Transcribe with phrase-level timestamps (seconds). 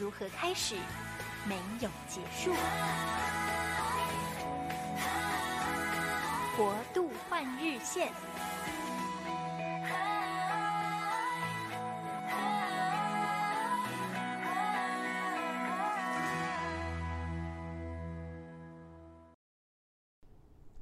[0.00, 0.76] 如何开始，
[1.48, 2.52] 没有结束。
[6.56, 8.12] 国度换日线。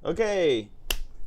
[0.03, 0.69] OK，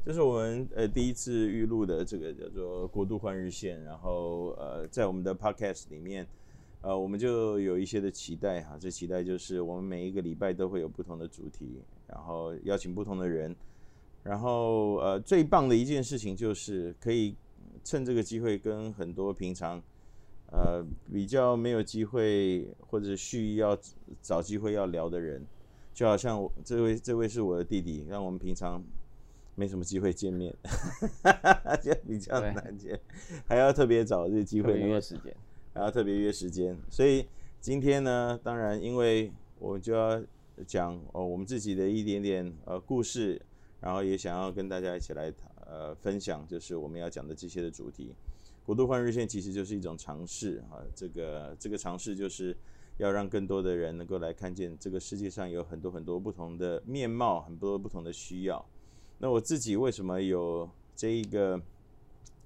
[0.06, 6.26] 这是我们呃第一次预录的这个叫做“国度换日线”，然后呃在我们的 Podcast 里面，
[6.82, 13.54] 呃我们就有一些的期待哈，这期待就是我们每一个礼拜都会有不同的主题，然后邀请不同的人，
[14.22, 17.36] 然后呃最棒的一件事情就是可以
[17.84, 19.82] 趁这个机会跟很多平常
[20.52, 23.78] 呃比较没有机会或者蓄意要
[24.22, 25.44] 找机会要聊的人。
[25.92, 28.82] 就好像我这位这位是我的弟弟，让我们平常
[29.54, 30.54] 没什么机会见面，
[31.82, 32.98] 就比较难见，
[33.46, 35.36] 还要特别找这个机会没有时间，
[35.72, 36.76] 还要特别约时间。
[36.88, 37.26] 所以
[37.60, 40.22] 今天呢，当然因为我就要
[40.66, 43.40] 讲哦我们自己的一点点呃故事，
[43.80, 45.32] 然后也想要跟大家一起来
[45.66, 48.14] 呃分享，就是我们要讲的这些的主题。
[48.64, 52.56] 国度换日线其实就是一种尝试啊，这个这个尝试就是。
[52.98, 58.62] 要让更多的人能够来看见这个世界上有很多很多不同的面貌，很多不同的需要。
[59.16, 61.58] 那我自己为什么有这一个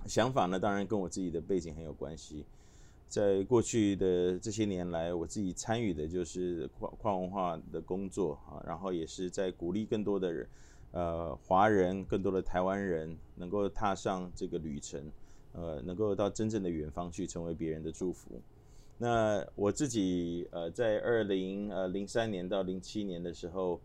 [0.07, 0.57] 想法呢？
[0.57, 2.45] 当然跟我自己的背景很有关系。
[3.15, 10.49] 在过去的这些年来，我自己参与的就是跨跨文化的工作啊，然后也是在鼓励更多的人，
[10.91, 15.13] 呃，华人，更多的台湾人能够踏上这个旅程，
[15.53, 18.43] 呃，能够到真正的远方去，成为别人的祝福。
[18.99, 23.81] 那我自己呃，在二零呃零三年到零七年的时候，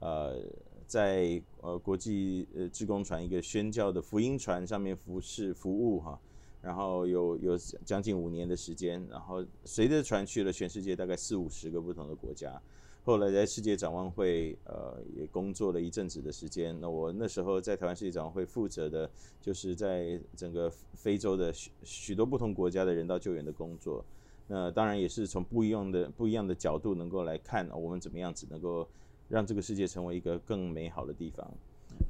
[0.00, 0.42] 呃，
[0.88, 6.18] 在呃国际呃志工船一个宣教的福音船上面服侍服务哈，
[6.62, 12.62] 然后有有将近五年的时间，然后随着船去了全世界大概四五十个不同的国家，
[13.04, 16.78] 后来在世界展望会呃也工作了一阵子的时间。
[16.80, 24.04] 那我那时候在台湾世界展望会负责的就是在整个非洲的许许多不同国家的人道救援的工作。
[24.46, 28.86] 那当然也是从不一样的不一样的角度能够来看我们怎么样子能够
[29.28, 31.50] 让这个世界成为一个更美好的地方。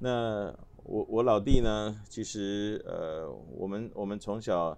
[0.00, 0.54] 那
[0.84, 4.76] 我我老弟呢，其实呃我们我们从小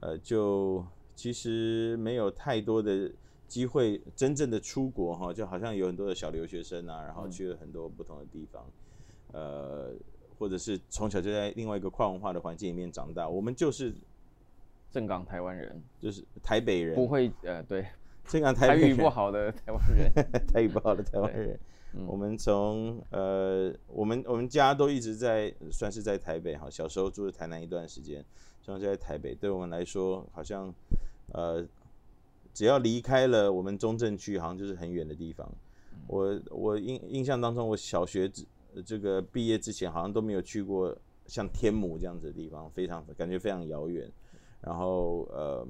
[0.00, 3.10] 呃就其实没有太多的
[3.46, 8.64] 机会真正的出国哈，就好像有很多的小留学生啊，然后去了很多不同的地方，
[9.32, 9.92] 呃
[10.38, 13.94] 或者是从小就在另外一个跨文化的环境里面长大，我们就是。
[14.92, 17.86] 正港台湾人就是台北人，不会呃对，
[18.26, 20.12] 正港台语不好的台湾人，
[20.52, 21.58] 台语不好的台湾人。
[21.94, 28.24] 嗯、我们从呃我们我们家都一直在算是在台北哈，小时候住在台南一段时间，
[28.60, 30.72] 现在在台北，对我们来说好像
[31.32, 31.66] 呃
[32.54, 35.46] 只要离开了我们中正区，好像就是很远的地方。
[35.92, 38.30] 嗯、我我印印象当中，我小学
[38.86, 44.10] 这个毕业之前，好像都没有去过像天母这样子的地方，非常感觉非常遥远。
[44.62, 45.66] 然后呃，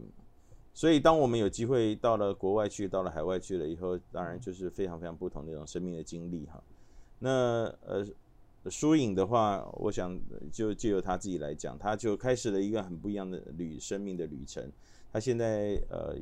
[0.74, 6.62] 所以当我们有机会到了国外去，到了海外去了以后，当然就是非常非常不同的一种生命的经历哈。
[7.18, 8.04] 那呃，
[8.70, 10.18] 疏影的话，我想
[10.50, 14.72] 就借由他自己来讲，他就开始了一个很不一样的旅生命的旅程。
[15.12, 16.16] 他现在呃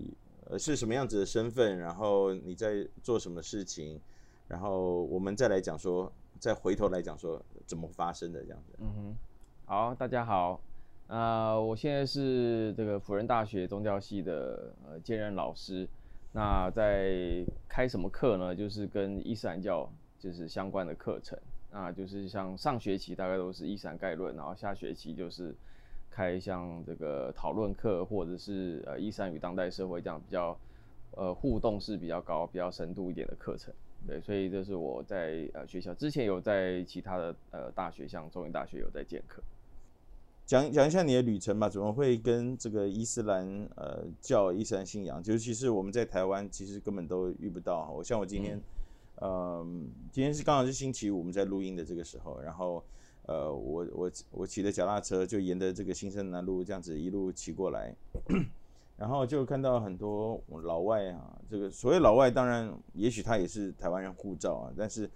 [0.47, 1.79] 呃是什么样子的身份？
[1.79, 4.01] 然后你在做什么事情？
[4.49, 8.73] 然后我们再来讲说，再回头来讲说怎么发生的这样子。
[8.79, 9.17] 嗯哼，
[9.65, 10.61] 好，大家好。
[11.11, 15.89] 啊、我现在是这个辅仁大学宗教系的呃兼任老师。
[16.31, 18.55] 那在开什么课呢？
[18.55, 19.91] 就是跟伊斯兰教
[20.21, 21.37] 就是相关的课程。
[21.73, 25.53] 那就是像上学期大概都是伊斯兰概论，然后下学期就是
[26.09, 30.57] 开像这个讨论课，或者是呃伊斯兰与当代社会这样比较
[31.17, 33.75] 呃互动式比较高、比较深度一点的课程。
[34.07, 39.43] 对，所以这是我在呃学校之前有在其他的呃大学，像中原大学有在建课。
[40.51, 47.89] 讲讲一下你的旅程吧，怎么会跟这个伊斯兰呃教伊斯兰信仰，尤其是我们在台湾，其实根本都遇不到。
[47.93, 48.61] 我像我今天，
[49.21, 49.67] 嗯、呃，
[50.11, 52.85] 今天是刚好是星期五，我们在录音的这个时候，然后
[53.27, 57.95] 呃，我我我骑的脚踏车就沿着这个新生南路这样子一路骑过来，
[58.97, 65.09] 然后就看到很多老外啊，这个所谓老外，当然也许他也是台湾人护照啊，但是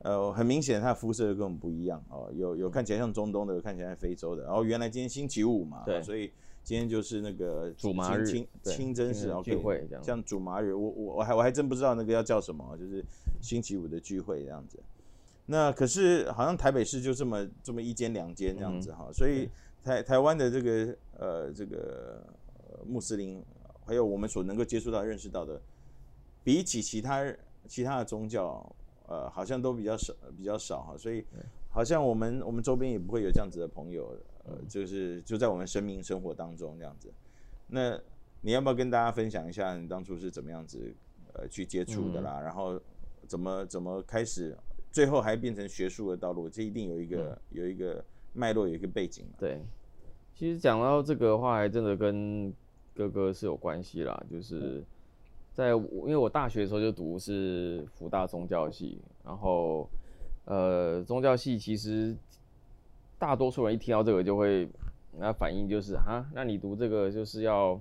[0.00, 4.44] 呃很明显他的肤色跟我们不一样哦，有有看起来像中东的，有看起来像非洲的。
[4.44, 6.32] 然后原来今天星期五嘛，对，所以
[6.62, 13.04] 今天就是那个主麻日清清真寺聚会这样，像主麻日，我我我还我还真不知道那个要叫什么，就是
[13.40, 14.78] 星期五的聚会这样子。
[15.46, 19.48] 那可是好像台北市就这么这么一间两间这样子哈，嗯、所以
[19.82, 22.22] 台台湾的这个呃这个、
[22.68, 23.42] 呃、穆斯林，
[23.84, 25.60] 还有我们所能够接触到认识到的，
[26.44, 27.34] 比起其他
[27.66, 28.64] 其他的宗教，
[29.10, 31.24] 呃好像都比较少比较少哈，所以
[31.68, 37.12] 好像我们我们周边也不会有这样子的朋友，呃就是就在我们生命生活当中这样子。
[37.66, 38.00] 那
[38.42, 40.94] 你要不要跟大家分享一下你当初是怎么样子
[41.34, 42.38] 呃去接触的啦？
[42.40, 42.80] 嗯、然后
[43.26, 44.56] 怎么怎么开始？
[44.92, 49.24] 最后还变成学术的道路，这一定有一个、嗯、有一个脉络，有一个背景。
[49.38, 49.60] 对，
[50.34, 52.52] 其实讲到这个的话，还真的跟
[52.92, 54.20] 哥哥是有关系啦。
[54.28, 54.84] 就是
[55.52, 59.88] 在因为我大学的时候就读是福大宗教系，然后
[60.44, 62.16] 呃宗教系其实
[63.18, 64.68] 大多数人一听到这个就会
[65.18, 67.80] 那反应就是啊，那你读这个就是要。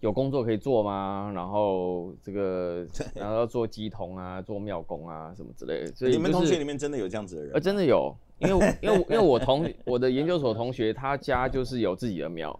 [0.00, 1.30] 有工作可以做吗？
[1.34, 5.88] 然后这个，然后要做鸡童啊，做庙工啊，什么之类的。
[5.88, 7.52] 所以、就是、你们同学里面真的有这样子的人？
[7.52, 12.58] 呃，真的有，因为因为因为我同 我的研究所同学，他家就是有自己的庙，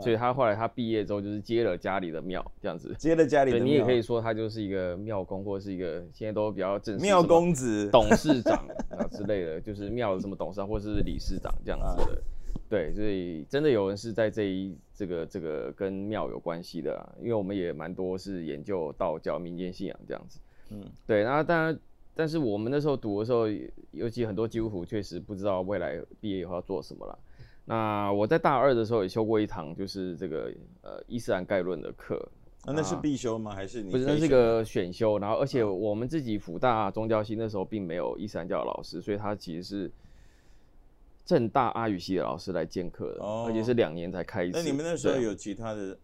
[0.00, 2.94] 所以他后来他毕业之后就是接了家里的庙，这样子。
[2.96, 8.54] 接了家里的庙，对，你也可以说他就是一个庙公，或者是一个现在都比较正式庙公子、董事长
[8.90, 12.22] 啊之类的，就是庙的什么董事长或者是理事长这样子的。
[12.68, 20.38] 对，所以真的有人是在这一这个这个跟庙有关系的啊，因为我们也蛮多是研究道教民间信仰这样子。
[20.70, 21.76] 嗯，对，那当然，
[22.14, 23.48] 但是我们那时候读的时候，
[23.90, 27.18] 尤其很多基督徒确实不知道未来毕业以后要做什么了。
[27.70, 30.52] 那我在大二的时候也修过一堂，就是这个
[30.82, 32.16] 呃伊斯兰概论的课。
[32.66, 33.54] 啊，那是必修吗？
[33.54, 33.90] 还是你？
[33.90, 35.18] 不是，那是个选修。
[35.18, 39.90] 然后，而且我们自己辅大宗教系那时候并没有伊斯兰教的老师，所以他其实是。
[41.22, 44.58] 正大阿语系的老师来兼课的，哦、而且是两年才开一次。
[44.58, 45.96] 那你们那时候有其他的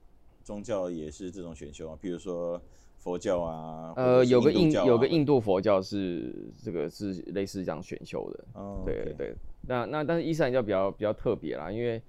[0.44, 1.98] 宗教也是这种选修啊？
[2.00, 2.60] 比如说
[2.98, 3.92] 佛教啊？
[3.96, 6.32] 呃，有个印有个印度佛教是
[6.62, 8.44] 这个是类似这样选修的。
[8.52, 9.34] 哦，对对对。
[9.66, 12.00] 那那但是伊斯兰教比较比较特别啦，因为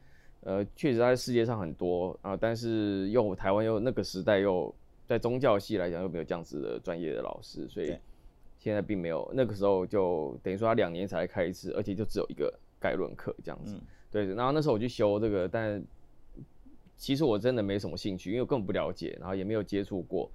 [0.41, 4.73] 呃确实在世界上很多啊，但是又台湾又那个时代又
[5.05, 7.95] 在宗教系来讲又没有这样子的专业的老师，所以
[8.57, 9.29] 现在并没有。
[9.33, 12.53] 那个时候就等于说他两年才开一次，而且就只有一个。
[12.79, 13.81] 概论课这样子，嗯、
[14.11, 15.83] 对，然后那时候我去修这个，但
[16.95, 20.29] 其实我真的没什么兴趣，因为我根本不了解，然后也没有接触过，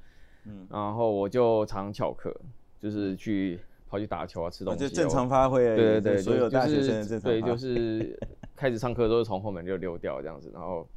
[0.47, 2.35] 嗯，然后我就常翘课，
[2.81, 3.61] 就是去
[3.93, 8.19] 跑去打球啊，吃东西，就正常发挥，对对对，所有大学生正常对，就是
[8.57, 10.89] 开始上课都是从后门就溜掉这样子，然后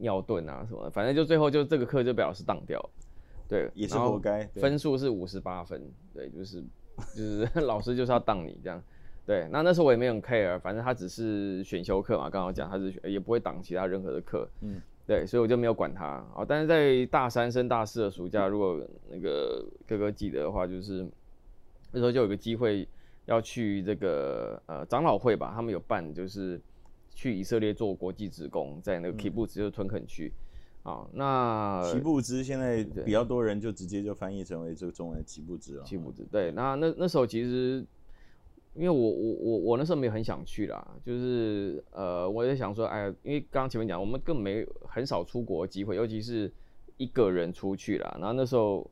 [0.00, 2.84] 尿遁啊什么的，反正就最后就这个课就被老师当掉，
[3.48, 5.80] 对，也是活该，分数是五十八分，
[6.12, 6.60] 对，就是
[7.14, 8.82] 就是老师就是要当你这样。
[9.24, 16.04] 对，那那时候我也没有 care，反正他只是选修课嘛，刚刚讲他是也不会挡其他任何的课，嗯，对，所以我就没有管他。
[16.06, 16.44] 啊。
[16.46, 18.80] 但是在大三升大四的暑假，如果
[19.10, 21.04] 那个哥哥记得的话，就是
[21.96, 22.86] 那时候就有个机会
[23.24, 26.60] 要去这个呃长老会吧，他们有办，就是
[27.14, 30.30] 去以色列做国际职工，在那个基布兹就是屯垦区
[30.82, 31.08] 啊。
[31.14, 35.84] 那基布兹现在比较多人就直接就翻译成为这个中文的基布兹了。
[35.84, 37.82] 基布兹对，那那那时候其实。
[38.78, 46.52] 因为我我我我那时候没有很想去啦，就是呃，我也想说，哎，因为刚刚前面讲，我们根本没很少出国的机会，尤其是
[46.98, 48.14] 一个人出去啦。
[48.20, 48.86] 然后那时候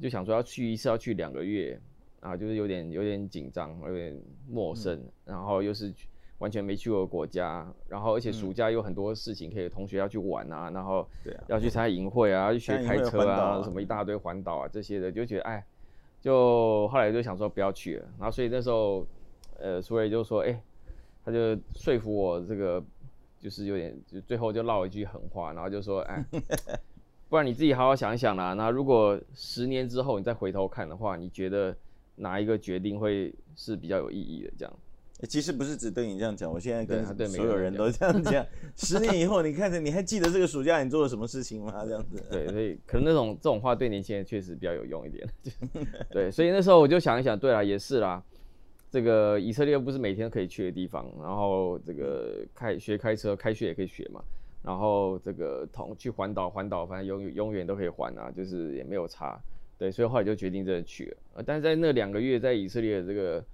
[0.00, 1.80] 就想说要去一次要去两个月
[2.22, 5.92] 啊，就是有点有点紧张，有点陌生，嗯、然后又是
[6.38, 11.06] 完全没去过国家，然后而且暑假有很多事情可以同学要去玩啊，然后
[11.48, 15.62] 要去参加营会啊，去学开车啊，什么一大堆环岛啊这些的，就觉得哎。
[16.22, 19.04] 就后来就想说不要去了，然后所以那时候，
[19.58, 20.62] 呃，苏瑞就说，哎、欸，
[21.24, 22.80] 他就说服我这个，
[23.40, 26.24] 就是有点，就最后就唠一句狠话，然后就说，哎，
[27.28, 28.52] 不然你自己好好想一想啦。
[28.52, 31.76] 那如果十年之后你再回头看的话，你觉得
[32.16, 34.52] 哪一个决定会是比较有意义的？
[34.58, 34.78] 这样。
[35.28, 38.44] 其实不是只对你这样讲，我现在跟所有人都这样讲。
[38.74, 41.84] 十年以后，你看着你还记得这个暑假你做了什么事情吗？
[41.84, 42.20] 这样子。
[42.28, 45.24] 对，所以 可能那种这种话对年轻人确实比较有用一点。
[46.10, 48.20] 对，所以那时候我就想一想，对啦，也是啦。
[48.90, 54.20] 这个以色列不是每天可以去的地方，然后这个开学开车开学也可以学嘛，
[54.64, 59.40] 然后这个同去环岛环岛，反正永永远都可以环啊，就是也没有差。
[59.78, 61.42] 对，所以后来就决定真的去了。
[61.44, 63.44] 但是在那两个月在以色列的这个。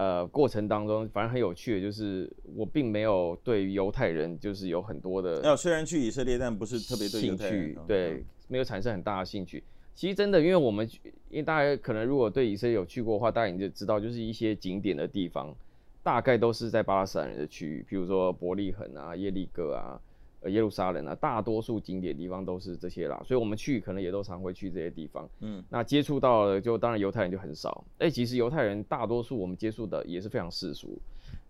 [0.00, 5.42] 呃过程当中，反正很有趣的，就是我并没有对犹太人就是有很多的。
[5.42, 9.62] 要虽然去以色列，但不是特别兴趣，对，没有产生很大的兴趣。
[9.94, 10.88] 其实真的，因为我们
[11.28, 15.54] 因为大家可能如果对以色列有去过的话，大家你就知道，就是一些景点的地方，
[16.02, 20.00] 大概都是在巴勒斯坦人的区域，比如说伯利恒啊、耶利哥啊。
[20.42, 25.28] 呃，耶路撒冷啊，大多数景点地方都是这些啦，所以我们去可能也都常会去这些地方。
[25.40, 27.84] 嗯，那接触到了，就当然犹太人就很少。
[27.98, 30.98] 哎、欸，其实犹太人大多数我们接触的也是非常世俗，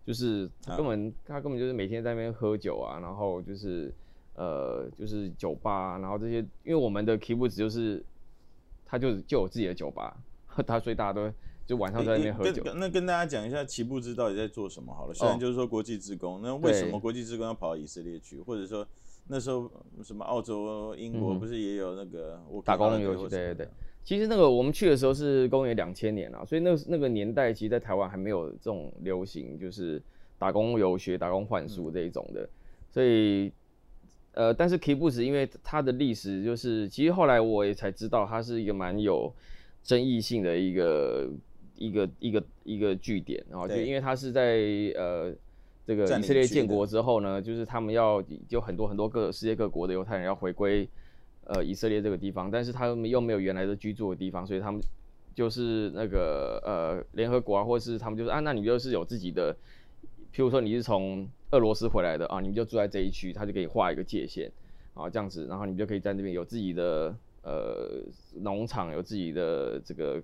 [0.05, 3.95] 就是他根本、啊、他根本就是每天在那边喝酒啊，然后就是
[4.35, 8.05] 呃就是酒吧，然后这些，因为我们的 kibbutz 就是
[8.85, 10.17] 他就就有自己的酒吧，
[10.67, 11.33] 他所以大家都。
[11.71, 12.61] 就晚上在那边喝酒。
[12.75, 15.15] 那跟大家讲一下，奇布兹到底在做什么好了。
[15.15, 18.41] 虽然就是说国际职工，那为什么国际职工要跑到以色列去？
[18.41, 18.85] 或者说
[19.29, 19.71] 那时候
[20.03, 23.29] 什么澳洲、英国不是也有那个打工游戏？
[23.29, 23.69] 对对对。
[24.03, 30.03] 其实那个我们去的时候是公元两千年啊，所以那那个年代其实，在台湾还没有这种流行，就是
[30.41, 32.49] 打工游学、打工换宿这一种的。
[32.91, 33.53] 所以
[34.33, 39.33] 呃，但是奇布兹因为它的历史就是，其实后来我也才知道，它是一个蛮有
[39.85, 41.31] 争议性的一个。
[41.81, 44.59] 一个一个一个据点，然后就因为他是在
[44.95, 45.35] 呃
[45.87, 50.87] 这个以色列建国之后呢，就是他们要就很多很多个世界各国的犹太人要回归
[51.47, 54.79] 呃以色列这个地方，但是他们又没有原来的居住的地方，所以他们
[55.35, 59.55] 就是那个呃联合国啊，或者是他们就是啊，那你就是有自己的，
[60.35, 64.53] 譬如说你是从俄罗斯回来的啊，你们就住在这一区，他就给你画一个界限
[64.93, 68.05] 啊，这样子，然后你们就可以在那边有自己的呃
[68.43, 70.23] 农场，有自己的这个。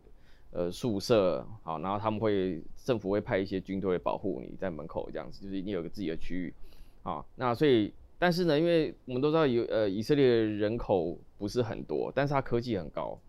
[0.56, 6.54] 呃，宿舍好，然后他们会政府会派一些军队保护你在门口这样子，就是你有个自己的区域，
[7.02, 13.20] 啊，那所以但是呢，因为我们都知道有呃以色列人口不是很多，但是它科技很高，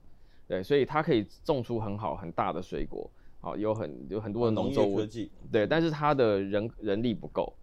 [0.47, 4.95] 对，所以它可以种出很好很大的水果，啊，有很有很多的农作物，
[5.51, 7.53] 对，但是它的人人力不够，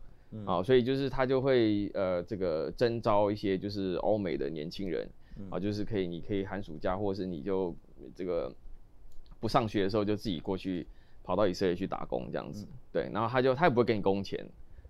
[0.45, 5.09] 啊，所以就是他就会呃这个征招一些就是欧美的年轻人，
[5.49, 7.75] 啊，就是可以你可以寒暑假或者是你就
[8.15, 8.55] 这个。
[9.45, 10.87] 不上学的时候就自己过去
[11.23, 14.43] 跑到以色列去打工这样子，嗯、对，然后他就他也不会给你工钱，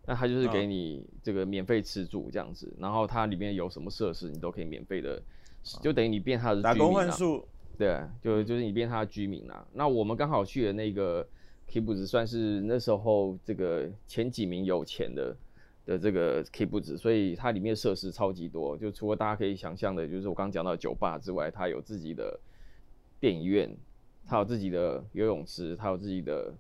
[0.07, 5.21] 那他就是给你这个免费吃住这样子，然后它里面有什么设施你都可以免费的，
[5.83, 7.45] 就等于你变他的居民、啊、打工换宿，
[7.77, 9.67] 对，就就是你变他的居民啊。
[9.73, 11.27] 那我们刚好去的那个
[11.69, 15.37] kibbutz 算是那时候这个前几名有钱的
[15.85, 22.39] 的这个 kibbutz，所以它里面设施超级多，就除了大家可以想象的，就是我刚刚讲到的酒吧之外，它有自己的
[23.19, 23.77] 电影院。
[24.27, 26.53] 他有自己的游泳池，他有自己的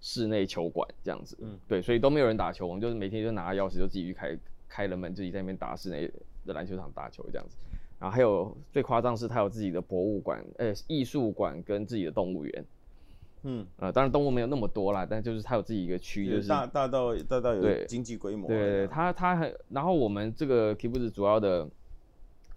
[0.00, 6.10] 室内球馆，这样子，嗯，对，所以都没有人打球，我们就是每天就拿钥匙就自己去开开了门，自己在那边打室内
[6.46, 7.56] 的篮球场打球这样子。
[7.98, 12.64] 然后还有最夸张是，他有自己的博物馆，呃，艺术馆跟自己的动物园，
[13.42, 18.48] 嗯，呃，当然动物没有那么多啦，但就是他有自己一个区，就是大大到大到有经济规模。
[18.48, 21.68] 对，对，他他很，然后我们这个 kibbutz 主要的。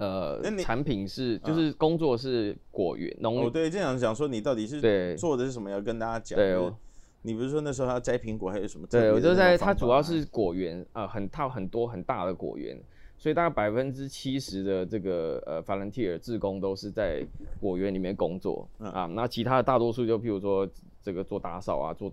[0.03, 5.69] 呃，产品是就是工作是果园农、啊、哦，对，这样讲说你到底是做的是什么？
[5.69, 6.38] 要跟大家讲。
[6.38, 6.75] 对哦，
[7.22, 8.86] 你不是说那时候他要摘苹果，还有什么？
[8.88, 12.77] 对，我就在它主要是果园啊、呃，很套很多很大的果园，
[13.17, 17.25] 所以大概百分之七十的这个呃 volunteer 志工都是在
[17.62, 19.05] 果园里面工作、嗯、啊。
[19.05, 20.67] 那其他的大多数就譬如说
[21.01, 22.12] 这个做打扫啊，做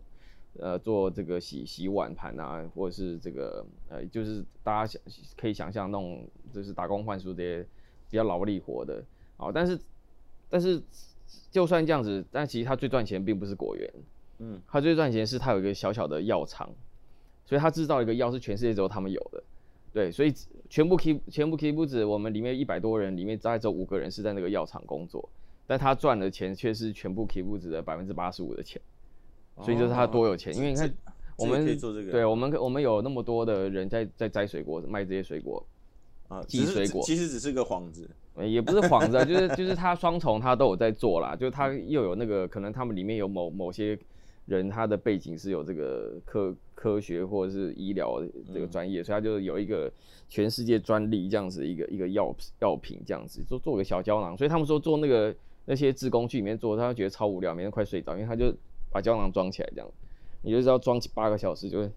[0.61, 5.03] 呃做这个洗洗碗盘啊，或者是这个呃就是大家想
[5.37, 7.67] 可以想象那种就是打工换书这些。
[8.11, 9.03] 比较劳力活的，
[9.37, 9.79] 啊，但是，
[10.49, 10.83] 但是，
[11.51, 13.91] 就算这样子，但其实他最赚钱并不是果园，
[14.41, 16.69] 嗯，他最赚钱是他有一个小小的药厂，
[17.47, 19.43] 所以他制造一个药是全世界只有他们有的，
[19.93, 20.35] 对，所以
[20.69, 25.29] 全部 keep 全部 keep 不止我们里面一百多人里面大概只有五个人是在那个药厂工作，
[25.69, 28.83] 但他赚的钱却是全部 keep 不止的百分之八十五的钱，
[29.63, 30.93] 所以就是他多有钱，哦、因为你看
[31.37, 31.79] 我们
[32.11, 35.65] 对我们我们有那么多的人在在摘水果卖这些水果。
[36.31, 37.03] 啊，寄水果。
[37.03, 43.99] 其实只是个幌子，也不是幌子啊，就是就是他双重他都有在做啦，就是他又有那个可能他们里面有某某些
[44.47, 48.23] 人他的背景是有这个科科学或者是医疗
[48.55, 49.93] 这个专业，所以他就有一个
[50.29, 55.35] 全世界专利这样子一个一个药药品这样子做做个小胶囊，所以他们说做那个
[55.65, 58.55] 那些自工去里面做，他觉得超无聊，每天快睡着，因为他就
[58.91, 59.91] 把胶囊装起来这样，
[60.43, 61.91] 你就是要装八个小时，就会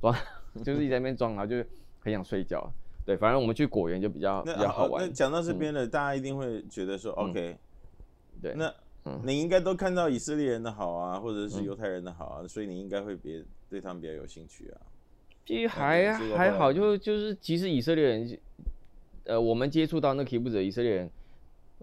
[0.00, 0.14] 装
[0.64, 1.56] 就是一直在那边装，然后就
[2.00, 2.70] 很想睡觉。
[3.04, 5.06] 对，反正我们去果园就比较比较好玩。
[5.06, 7.56] 那讲到这边了，嗯、大家一定会觉得说、嗯、，OK，
[8.40, 8.74] 对，那
[9.22, 14.80] 你应该都看到以色列人的好啊，或者是犹太人的好啊，嗯、所以你应该会别对他们比较有兴趣啊。
[15.44, 18.38] 其实还还好，就就是其实以色列人，
[19.24, 21.10] 呃，我们接触到那 kibbutz 以色列人，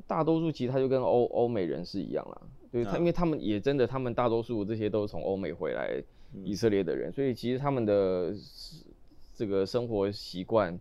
[0.08, 6.02] 大多数其实他就跟欧欧美人是一样啦，对他，因为他们也真的，他们大多数这些都是从欧美回来
[6.44, 8.34] 以色列的人，所以其实他们的
[9.36, 10.80] 这个生活习惯，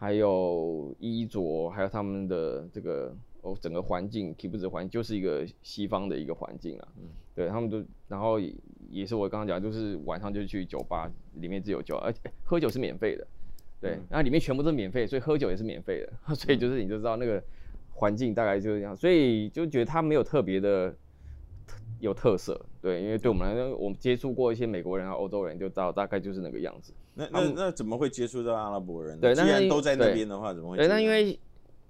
[0.00, 6.88] 还有衣着，还有他们的这个哦整个环境，基本的环境就是一个西方的一个环境啊。
[7.34, 8.40] 对他们都，然后
[8.90, 13.26] 也是我刚刚讲，就是晚上就去酒吧，里面只有酒，而且喝酒是免费的。
[13.78, 16.34] 对，那里面全部都是免费，所以喝酒也是免费的。
[16.34, 17.42] 所以就是你就知道那个
[17.92, 20.94] 环境大概就是这样，所以就觉得他没有特别的。
[21.98, 26.94] 有特色，对，因为对我们来说，我们接触过一些美国人啊、欧洲人，就知道大概就是那个样子。
[27.14, 29.20] 那那那怎么会接触到阿拉伯人呢？
[29.20, 30.76] 对，既然都在那边的话，怎么会？
[30.76, 31.38] 对，那因为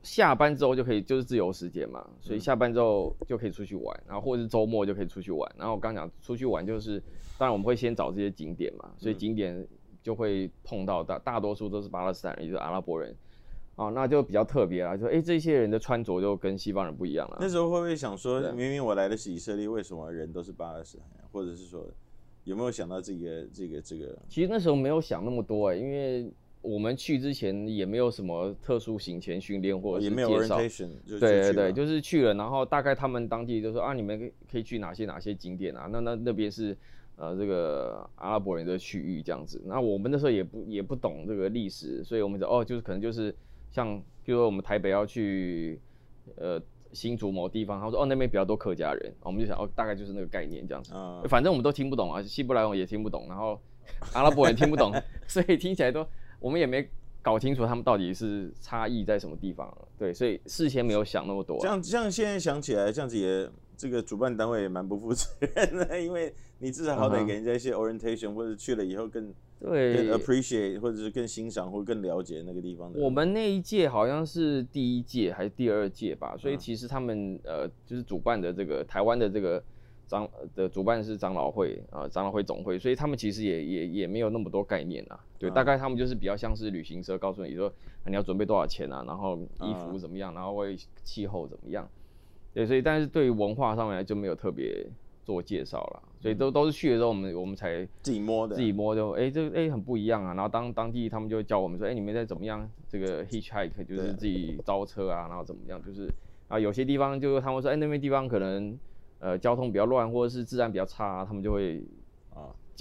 [0.02, 5.52] 下班之后就可以，就是自由时间嘛，所以下班之后就可以出去玩，然后或者是周末就可以出去玩。
[5.56, 6.98] 然后我刚讲出去玩，就是
[7.38, 9.66] 当然我们会先找这些景点嘛，所以景点
[10.02, 13.14] 就会碰到大大多数都是巴勒斯坦人，也就是阿拉伯人。
[13.76, 17.38] 哦，那就比较特别啦，就哎、欸，这些人的穿着就跟西方人不一样了。
[17.40, 21.24] 那时候会不会想说，明明我来的是以色列，为什么人都是巴勒斯坦人？
[21.32, 21.86] 或者是说，
[22.44, 24.18] 有没有想到这个这个这个？
[24.28, 26.30] 其实那时候没有想那么多哎、欸，因为
[26.62, 30.20] 我们去之前也没有什么特殊行前训练或者是介绍。
[30.20, 35.88] 也没有 orientation，就对对对，就是去了，然后大概他们当地就说啊，你们可以去哪些哪些景点啊？
[35.90, 36.76] 那那那边是
[37.16, 39.62] 呃这个阿拉伯人的区域这样子。
[39.66, 43.34] 那我们那时候也不也不懂这个历史，所以我们就哦，就是可能就是。
[43.72, 45.78] 像，比如说我们台北要去，
[46.34, 46.60] 呃，
[46.92, 53.60] 新竹某地方，他说哦那边比较多客家人，我们就想哦大概就是那个概念这样子，嗯、反正我们都听不懂啊，希伯来文也听不懂，然后
[54.12, 54.92] 阿拉伯人听不懂，
[55.26, 56.06] 所以听起来都
[56.38, 56.88] 我们也没
[57.22, 61.60] 搞清楚他们到底是差异在什么地方，对，所以事先没有想那么多、啊。
[61.60, 63.48] 这样这样现在想起来，这样子也
[63.80, 69.32] 这个主办单位也蛮不负责任的，因为你至少好歹给人家一些 orientation，、嗯、或者去了以后更。
[69.62, 72.98] 对，更 appreciate 或者是更欣赏或更了解那个地方的。
[72.98, 79.62] 我们那一届好像是第一届还是第二届吧，所以其实他们呃就是主办的这个台湾的这个
[80.06, 85.20] 长的主办是长老会啊、呃、长老会总会，所以他们其实也也也没有那么多概念啊。
[85.38, 87.70] 对，大概他们就是比较像是旅行社，告诉你说
[88.06, 91.86] 你要准备多少钱啊，然后衣服怎么样，然后会气候怎么样。
[92.60, 94.86] 对，所以但是对于文化上面来就没有特别。
[95.22, 100.34] 做介绍了，所以都都是去的时候，我们我们才自己摸的，自己摸就哎、欸，这哎、欸、很不一样啊。
[100.34, 106.08] 然后当当地他们就会教我们说，哎、欸，你们在怎么样这个 hitchhike 就是自己招车啊，然后怎么样，就是
[106.48, 108.76] 啊有些地方就他们说，哎、欸、那边地方可能
[109.20, 111.99] 呃交通比较乱，或者是治安比较差、啊，他们就会啊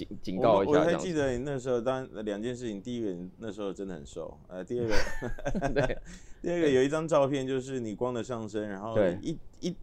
[0.06, 0.72] 警警告一下。
[0.72, 4.94] 我还记得你那时候，当两件事情，第一个那时候真的很瘦，呃，第二个
[5.74, 5.98] 对，
[6.42, 9.74] 第二个有一张照片就是你光的上身，然后一一。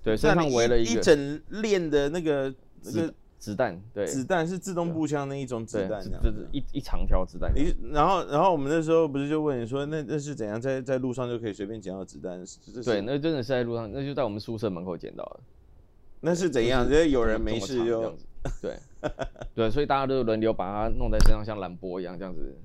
[0.00, 7.52] 对，身上围了一个一整链的那个那个子弹，对，子弹是自动步枪那一种子弹，就是一一长条子弹。
[7.54, 12.42] 你然后然后我们那时候不是就问你说，那那是怎样在在路上就可以随便捡到子弹？
[12.84, 15.40] 对，那真的是在路上，那就在我们宿舍门口捡到的。
[16.20, 16.88] 那是怎样？
[16.88, 18.16] 就是有人没事就
[18.62, 18.76] 对
[19.54, 22.56] 对，所以大家都轮流把它弄在身上，像兰博一样这样子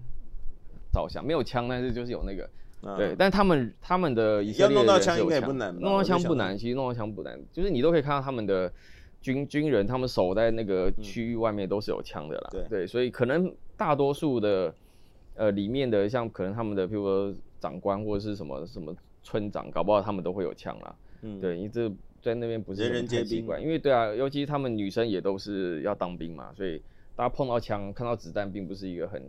[0.92, 1.26] 照相。
[1.26, 2.50] 没有枪，但是就是有那个。
[2.98, 8.70] 对，但他们他们的以色列人要弄到枪应该不难，弄到枪不难，其实弄到枪不难，就是你都可以看到他们的
[9.22, 12.50] 军军人，他们守在那个区域外面都是有枪的啦。
[12.52, 14.76] 对对，所以可能大多数的
[15.36, 20.94] 呃里面的像可能他们的譬如说长官或者是什么什么村长，搞不好他们都会有枪啦。
[21.22, 21.90] 嗯，对，因为这
[22.24, 26.82] 在那边不是人人皆兵，因为对啊，尤其他们女生也都是要当兵嘛，所以
[27.16, 29.22] 大家碰到枪看到子弹，并不是一个很。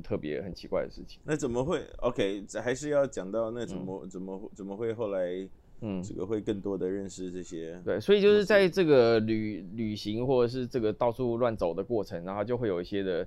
[0.00, 5.44] 特别很奇怪的事情，那怎么会？OK，还是要讲到那怎么、嗯、怎么怎么会后来，
[5.80, 7.76] 嗯，这个会更多的认识这些。
[7.84, 13.26] 对，所以就是在这个旅旅行或者是这个到处乱走的过程，然后就会有一些的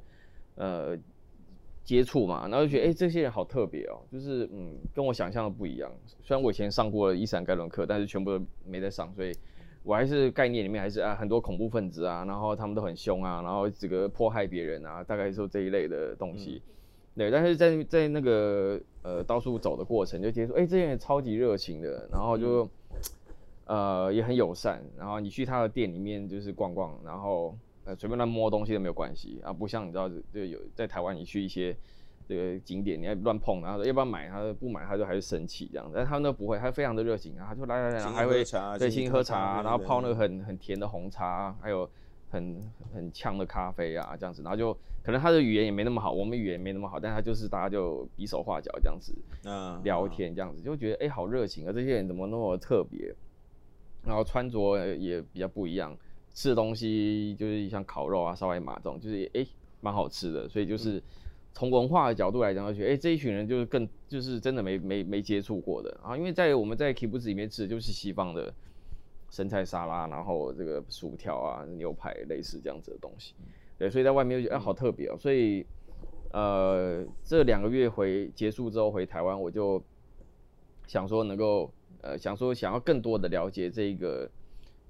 [0.56, 0.98] 呃
[1.84, 5.92] 接触嘛，然后就觉得哎、欸，这些人好特别哦，就是嗯，跟我想象的不一样。
[6.22, 9.32] 虽然我以前上过伊斯兰概论课，但是全部都没在上，所以。
[9.84, 16.62] 我还是概念里面还是啊很多恐怖分子啊，然后他们都很凶啊，然后这个迫害别人啊，大概说这一类的东西。
[17.16, 22.64] 嗯、对，但是在在那个呃到处走的过程，就觉得说，哎，这些人超级热情的，然后就、
[23.66, 31.76] 嗯、呃也很友善，然后你去他的店里面就是逛逛，然后呃随便乱摸东西都没有关系啊，不像你知道就有在台湾你去一些。
[32.28, 34.30] 这个景点你还乱碰，然后要不要买？
[34.30, 35.92] 他说不买，他就还是生气这样。
[35.94, 38.42] 但他们都不会，他非常的热情啊，他就来来来，还会
[38.80, 41.90] 对，请你喝茶，然后泡那个很很甜的红茶，还有
[42.30, 42.62] 很
[42.94, 44.42] 很呛的咖啡啊这样子。
[44.44, 44.72] 然后就
[45.04, 49.14] 可能他的语言也没那么好，我们语言没那么好，但他就是大家就比手画脚这样子
[49.44, 53.14] 嗯聊天这样子，就觉得哎好热情啊，这些人怎么那么特别？
[54.06, 55.94] 然后穿着也比较不一样，
[56.34, 59.46] 吃的东西就是像烤肉啊、烧白马这种，就是哎
[59.82, 61.02] 蛮好吃的，所以就是。
[61.54, 68.54] 从文化的角度来讲，就觉得，哎，这一群人就是更就是真的没没没接触过的啊，因为在我们在 Kibbutz 里面吃的就是西方的
[69.30, 73.34] 生菜沙拉，然后这个薯条啊、牛排类似这样子的东西。
[73.78, 75.18] 对，所以在外面就觉得哎，好特别哦。
[75.20, 75.66] 所以
[76.32, 79.84] 呃，这两个月回结束之后回台湾，我就
[80.88, 84.32] 想说能够呃，想说想要更多的了解这个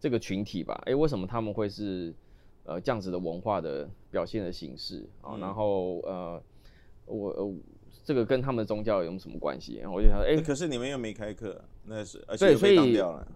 [0.02, 0.78] 这个群体吧。
[0.86, 2.14] 哎，为什么他们会是
[2.66, 5.38] 呃这样子的文化的表现的形式啊？
[5.40, 6.44] 然后呃，
[7.06, 7.54] 我呃。
[8.04, 9.78] 这个跟他们的宗教有什么关系？
[9.78, 13.28] 然后我就想说，哎、欸，可是你们又没开课，那是而且被当掉了。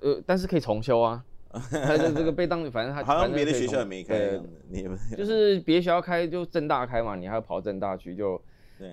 [0.00, 1.22] 呃，但是可以重修啊。
[1.70, 8.40] 这个被当，反正他好像别的学校也没开，对你们就是别学校开就正大开嘛，你还要跑正大去就，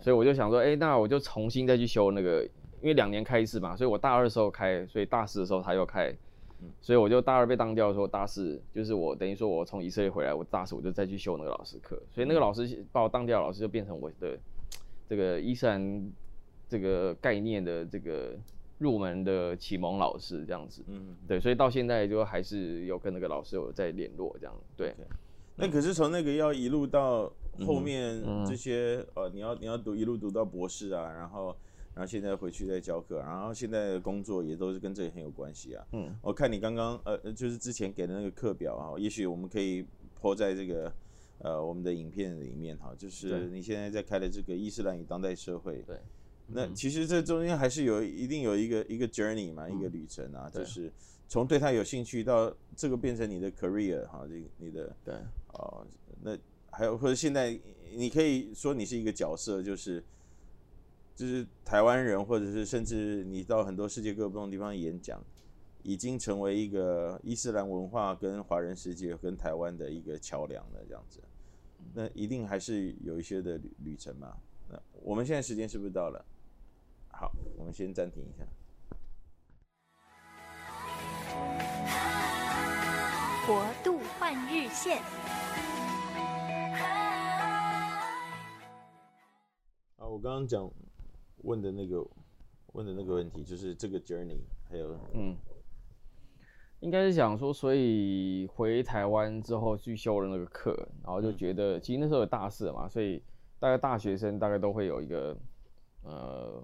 [0.01, 2.43] 所以我就想说，哎、欸，那我就重新再去修那个，
[2.81, 6.13] 因为两年开一次嘛，所以我大二的时候开，所以大四的时候他又开，
[6.81, 14.37] 所以我就大二被当掉的时候，大四就是我等于说我从以色列回来，我大四我就再去修那个老师课，所以那个老师把我当掉老师就变成我的。
[15.09, 16.09] 这个伊斯兰
[16.69, 18.33] 这个概念的这个
[18.77, 24.91] 入门的启蒙老师这样子，嗯，对，所以到现在就还是有跟那个老师有在联络这样，对。
[24.91, 25.03] Okay.
[25.57, 27.29] 那可是从那个要一路到
[27.67, 31.53] 后面这些、嗯嗯、呃，你要你要读一路读到博士啊，然后
[31.93, 35.85] 然后现在回去再教课，然后现在的工作也都是跟这个很有关系啊。
[35.93, 39.85] 嗯，我看你刚刚呃就是之前给的那个课表啊，也许我们可以
[40.21, 40.91] po 在这个。
[41.43, 45.81] 呃，我们的影片里面哈，就是你现在在开的这个伊斯兰与当代社会。
[45.87, 45.99] 对，
[46.49, 50.93] 那其实这中间还是有一定有一个一个 journey 嘛，嗯、一个旅程啊，就是
[51.27, 55.15] 从对他有兴趣到这个变成你的 career 哈，这个你的对
[55.53, 55.83] 哦，
[56.21, 56.37] 那
[56.69, 57.59] 还有或者现在
[57.95, 60.03] 你可以说你是一个角色，就是
[61.21, 65.23] 就是台湾人，或者是甚至你到很多世界各不同地方演讲，
[65.83, 71.21] 已经成为一个伊斯兰文化跟华人世界跟台湾的一个桥梁了，这样子。
[71.93, 74.35] 那一定还是有一些的旅旅程嘛。
[74.67, 76.25] 那我们现在时间是不是到了？
[77.09, 78.43] 好，我们先暂停一下。
[83.45, 85.03] 国度换日线。
[89.97, 90.67] 啊，我刚刚讲
[91.43, 92.05] 问的那个
[92.73, 95.35] 问的那个问题，就是这个 journey，还有嗯。
[96.79, 103.21] 应该是想说，所以回台湾之后去修了那个课，然后就觉得，其实那时候有大四嘛，所以
[103.59, 105.37] 大概大学生大概都会有一个，
[106.01, 106.63] 呃，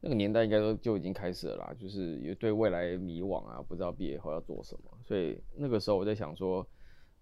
[0.00, 6.66] 那个年代应该都就已经开始了啦，就是也对未来迷惘啊，不知道毕业后要做什么，所以那个时候我在想说，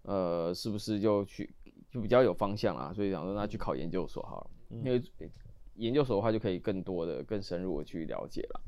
[0.01, 1.53] 呃，是不是就去
[1.91, 2.91] 就比较有方向啊？
[2.91, 4.99] 所以想说那去考研究所好了，因为
[5.75, 8.61] 研究所的话就可以更多的、更深入的去了解了，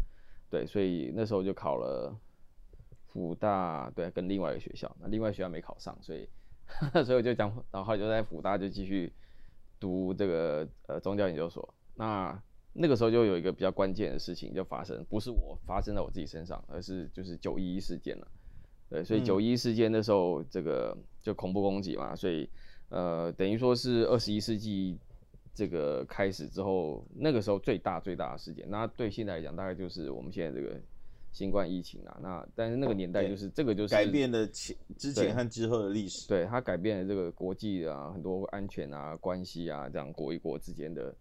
[0.49, 2.15] 对，所以那时候就考了。
[3.15, 6.27] 福大对，跟另外一个学校，那另外学校没考上，所以
[7.05, 9.09] 所以我就讲，然后就在福大就继续
[9.79, 11.73] 读这个呃宗教研究所。
[11.95, 12.37] 那
[12.73, 18.27] 那个时候就有一个比较关键的事情就发生，不是我发生在我自己身上，而是就是九一一事件了。
[18.89, 22.49] 对，所以九一一事件那时候这个就恐怖攻击嘛，所以
[22.89, 24.99] 呃等于说是二十一世纪
[25.55, 28.69] 这个开始之后，那个时候最大最大的事件。
[28.69, 30.79] 那对现在来讲，大概就是我们现在这个。
[31.31, 41.13] 新冠疫情啊，那但是那个年代就是这个就是改变了前之前和之后的历史，对，它改变了这个国际啊很多安全啊关系啊这样国与国之间的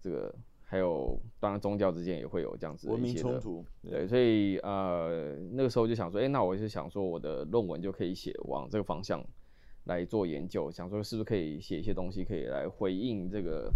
[0.00, 9.24] 这个还有当然宗教之间也会有这样子的一些的文明冲突，对，所以呃那个时候就想说，哎、欸，那我就想说我的论文就可以写往这个方向
[9.84, 13.72] 来做研究，想说是不是可以写一些东西可以来回应这个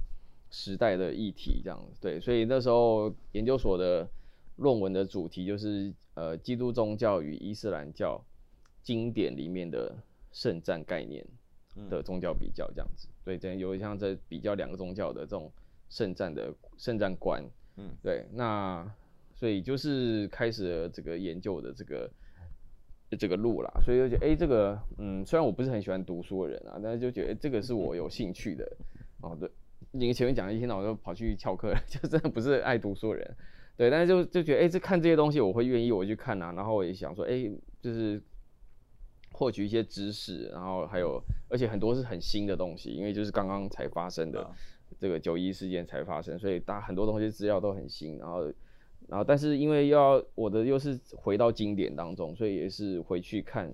[0.50, 4.08] 时代的议题这样，对，所以那时候研究所的。
[4.56, 8.24] 论文的主题就是呃，基督宗教与伊斯兰教
[8.84, 9.92] 经典里面的
[10.30, 11.26] 圣战概念
[11.90, 15.50] 的宗教比较这样子，对，等于有点像在比较两个宗教的这种
[15.90, 17.44] 圣战的圣战观，
[17.76, 18.88] 嗯，对，那
[19.34, 22.08] 所以就是开始了这个研究的这个
[23.10, 28.64] 这个路啦，所以就觉得哎、欸，这个嗯，虽然我不是很喜欢读书的人啊，但是就觉得、欸、这个是我有兴趣的，
[29.20, 29.50] 哦，对，
[29.92, 33.36] 你前面讲一天到晚就跑去翘课， 就真的不是爱读书的人。
[33.76, 36.52] 对，但是就就觉得，哎，这看这些东西，我会愿意我去看啊。
[36.52, 37.50] 然后我也想说，哎，
[37.82, 38.22] 就是
[39.32, 44.48] 获取一些知识，然后还有，而且很多是很新的东西，因为就是刚刚才发生的
[44.96, 48.16] 这个九一事件才发生，所以大很多东西资料都很新。
[48.18, 48.44] 然后，
[49.08, 53.72] 然后，但是因为要我的又是回到经典当中，所以也是回去看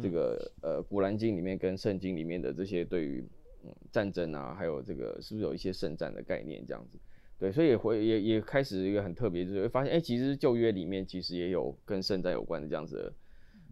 [0.00, 3.24] 这个呃古兰经里面跟圣经里面的这些对于
[3.64, 6.98] 嗯战争啊，还有这个是不是有一些圣战的概念这样子。
[7.38, 13.12] 对，所以也会也也开始一个很特别，就是会发现，哎、欸，其实旧约里面其实也有跟圣战有关的这样子的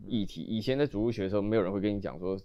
[0.09, 0.43] 议题。
[0.43, 2.37] 以前在主日学的时候，没有人会跟你讲说，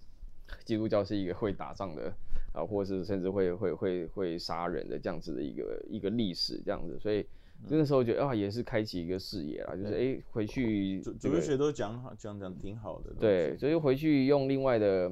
[0.63, 2.13] 基督教是一个会打仗的
[2.53, 7.25] 啊，或者是甚至会会会会杀人的这样子的一个一个历史这样子，所以
[7.69, 15.11] 那个时候觉得啊，也是开启一个视野啦，就是哎、欸、回去主主学都讲好讲讲挺好的，对，所以回去用另外的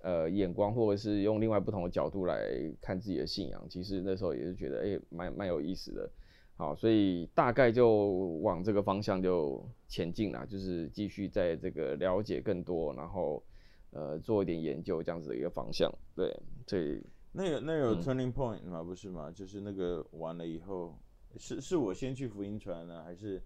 [0.00, 2.48] 呃眼光，或者是用另外不同的角度来
[2.80, 6.10] 看自己的信仰，其实那时候也是觉得哎蛮蛮有意思的。
[6.54, 8.06] 好，所以大概就
[8.42, 13.42] 往这个方向就前进了，就是继续在这个了解更多，然后
[13.90, 15.90] 呃做一点研究这样子的一个方向。
[16.14, 16.30] 对，
[16.66, 17.02] 所以
[17.32, 18.80] 那有那有 turning point 吗？
[18.80, 19.30] 嗯、不是吗？
[19.30, 20.94] 就是那个完了以后，
[21.36, 23.42] 是是我先去福音传呢，还是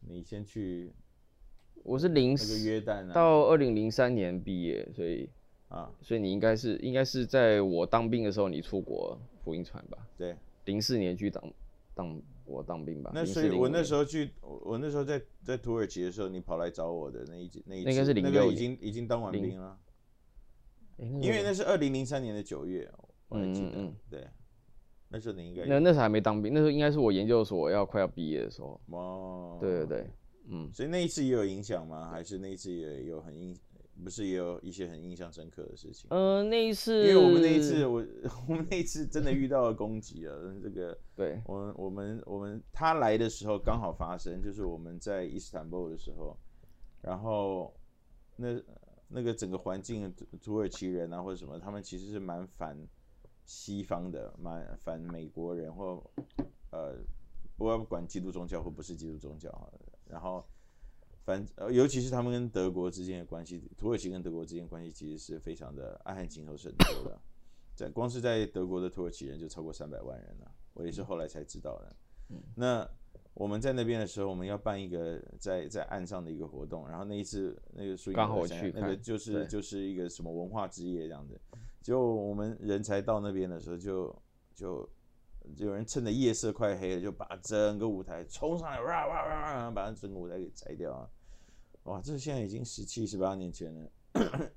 [0.00, 0.92] 你先去？
[1.82, 5.28] 我是零那个约旦啊，到二零零三年毕业，所以
[5.68, 9.98] 啊，所以你应该是应该是在我当兵的时候你出国福音传吧？
[10.16, 11.42] 对，零四年去当。
[11.94, 19.78] 当我当兵吧，那所以我那时候去，我那时候在在土耳其的时候，你跑来找我的那一那一次，那应该是零六年，已经已经当完兵了，
[20.96, 22.90] 因为那是二零零三年的九月，
[23.28, 24.26] 我还记得，嗯嗯对，
[25.12, 30.10] 那时候你应该，那那时候还没当兵，那时候应该是我研究所要快要毕业的时候，哦，对对对，
[30.48, 32.08] 嗯，所以那一次也有影响吗？
[32.10, 33.54] 还是那一次也有很印？
[34.02, 36.08] 不是也有一些很印象深刻的事情？
[36.10, 38.04] 嗯、呃，那一次，因为我们那一次，我
[38.48, 40.56] 我们那一次真的遇到了攻击了。
[40.60, 46.36] 这个， 对，我我们我们他来的时候刚好发生，就是我们在伊斯坦布尔的时候，
[47.02, 47.72] 然后
[48.36, 48.60] 那
[49.08, 52.76] 那个整个环境，土耳其人啊或者什么，他们其实是蛮反
[53.44, 56.02] 西方的，蛮反美国人或
[56.70, 56.96] 呃，
[57.56, 59.72] 不要管基督宗教或不是基督宗教，
[60.06, 60.44] 然后。
[61.24, 67.16] 反呃，尤其是他们跟德国之间的关系，土耳其跟德国之间关系其实是非常的爱恨情仇深多的，
[67.76, 71.96] 在光是在德国的土耳其人就超过三百万人了，我也是后来才知道的。
[72.56, 72.84] 那
[73.34, 81.40] 我们在那边的时候，我们要办一个在在岸上的一个活动，然后那一次那个刚好我去那个就是就是一个什么文化之夜这样子，
[81.82, 84.06] 结果我们人才到那边的时候就，
[84.54, 84.88] 就
[85.56, 91.08] 就有人趁着夜色快黑了，就把整个舞台冲上来，哇哇哇，把整个舞台给拆掉啊！
[91.84, 93.90] 哇，这现在已经十七、十八年前了，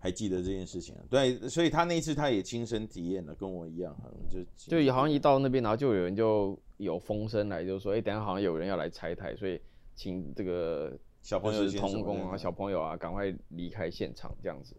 [0.00, 1.02] 还记得这件事情啊？
[1.08, 3.96] 对，所以他那一次他也亲身体验了，跟我一样，
[4.28, 9.60] 就就好像一到那边，然后就有人就有风声来，就说，哎，等下好像有人要来拆台，所以
[9.94, 14.74] 请这个小朋友、通工啊、小朋友啊，赶快离开现场这样子。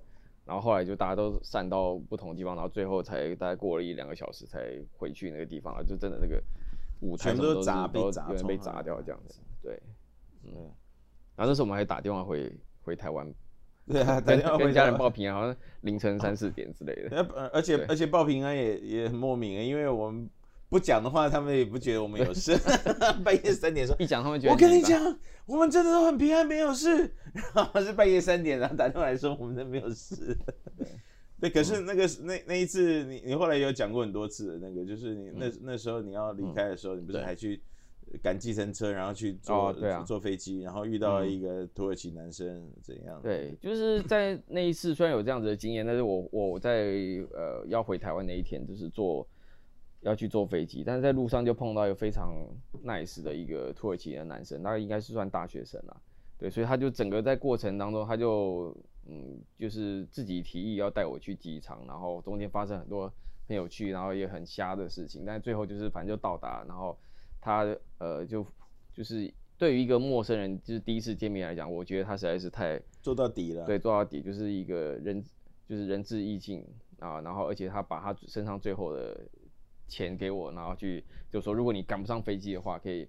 [0.48, 6.42] 然后后来就大家都散到不同的地方，然后最后才大概过了一两个小时才回去那个地方啊，就真的那个
[7.02, 9.80] 舞台全部都是砸被砸，有人被砸掉这样子，对，
[10.46, 10.52] 嗯。
[10.56, 10.72] 嗯
[11.36, 13.32] 然后那时候我们还打电话回回台湾，
[13.86, 17.24] 对啊，打电话跟家人报平安，好像凌晨三四点之类的。
[17.36, 20.28] 而而且而且报平安也也很莫名，因为我们
[20.70, 22.58] 不讲的话，他们也不觉得我们有事。
[23.24, 27.12] 半夜三点说一讲，他们觉得我跟你讲，我们真的都很平安，没有事。
[27.54, 30.38] 然 后是半夜三点，然后打电话来说我们真没有事。
[31.40, 37.62] 对，可是那个那那一次，你你后来有讲过很多次的那个，就是你那那时候你要离开的时候，你不是还去。
[38.24, 43.20] 赶计程车，然后去坐、哦对啊、坐飞机，然后遇到了一个土耳其男生，怎样？
[43.22, 46.86] 对，就是在那一次，虽然有这样子的经验，但是我我在
[47.34, 49.28] 呃要回台湾那一天，就是坐
[50.02, 52.34] 要去坐飞机，但是在路上就碰到一个非常
[52.84, 55.98] nice 的一个土耳其的男生，他应该是算大学生啦，
[56.38, 63.12] 对，所以他就整个在过程当中，他就嗯，就是自己提议要带我去机场，然后中间发生很多
[63.48, 66.98] 很有趣，然后也很瞎的事情，但是最后就是反正就到达，然后。
[67.40, 67.64] 他
[68.00, 68.46] 呃，就
[68.92, 73.64] 就是对于一个陌生人，就是第一次见面来讲，我觉得他实在是太做到底了。
[73.66, 75.24] 对，做到底就是一个人，
[75.66, 76.66] 就是仁至义尽
[77.00, 77.22] 啊。
[77.22, 79.18] 然后，而且他把他身上最后的
[79.88, 83.08] 钱给我，然后去就说，如果你赶不上飞机的话，可以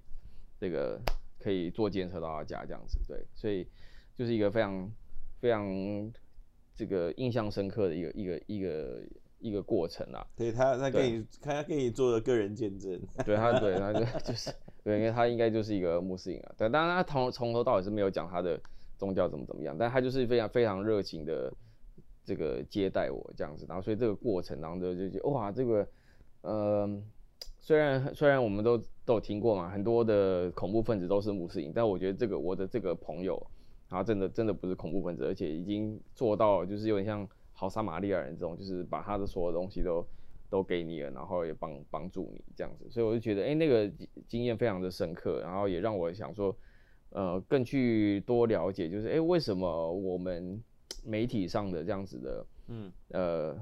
[0.59, 1.01] 这个
[1.39, 2.99] 可以坐电车到他家这样子。
[3.07, 3.67] 对，所以
[4.17, 4.91] 就是一个非常
[5.41, 6.13] 非常
[6.75, 9.03] 这个印象深刻的一个一个一个。
[9.41, 13.01] 一个过程啊，对他，他给你，他给你做的个人见证。
[13.25, 16.55] 对他，对他就就是，对，因为他应该就是一个穆斯林啊。
[16.59, 18.61] 对，当然他从从头到尾是没有讲他的
[18.97, 21.55] 宗教怎么怎么样，但他就是非常非常热情的
[22.25, 23.65] 这个接待我这样子。
[23.69, 25.89] 然后所以这个过程当中就觉得哇，这个
[26.43, 26.89] 呃，
[27.61, 33.45] 虽然虽然我们都都有听过嘛，很多的恐怖分子都是穆斯林，但我觉得这个我的这个朋友，
[33.89, 37.29] 他真的真的不是恐怖分子，而且已经做到就是有点像。
[37.61, 40.07] 好撒玛利亚人这种，就是把他的所有东西都
[40.49, 43.91] 都给你了，然后也帮帮助你这样子，所以我就觉得，哎、欸，那个
[44.29, 46.57] 经验非常的深刻，然后也让我想说，
[47.11, 50.63] 呃，更去多了解，就是，哎、欸，为什么我们
[51.05, 53.59] 媒体上的这样子的，嗯，呃，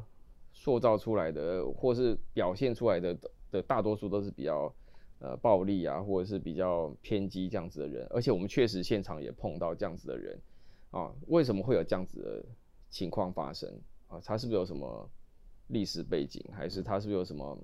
[0.67, 3.17] 塑造出来的或是表现出来的
[3.53, 4.75] 的大多数都是比较
[5.21, 10.37] 呃暴力啊，或者是比较偏激这样子的人，而且我们确实现场也碰到这样子的人
[10.91, 12.45] 啊，为什么会有这样子的
[12.91, 13.73] 情况发生，
[14.09, 15.09] 啊，他是不是有什么
[15.69, 17.57] 历史背景，还是他是不是有什么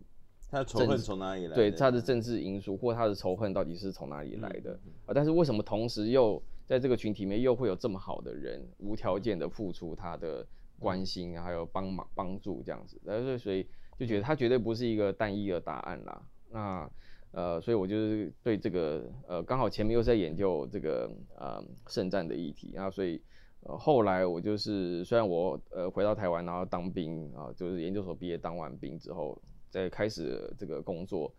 [0.48, 1.56] 他的仇恨从哪里来？
[1.56, 5.12] 对，他的政治因素或他的仇恨到底是从哪里来的啊？
[5.12, 10.46] 但是为什么同时又在这个群体里面又会有这么好的人，无条件的付出他的
[10.82, 13.00] 关心，还有帮忙帮助这样子？
[13.06, 13.66] 但是所以
[13.96, 16.22] 就觉得它绝对不是一个单一的答案啦。
[16.50, 16.90] 那
[17.30, 23.22] 呃，所以我就是对这个呃，刚好前面又在研究这个呃圣战的议题，啊所以
[23.62, 29.40] 呃后来我就是虽然我呃回到台湾，然后当兵啊，就是研究所毕业当完兵之后，
[29.70, 31.32] 再开始这个工作，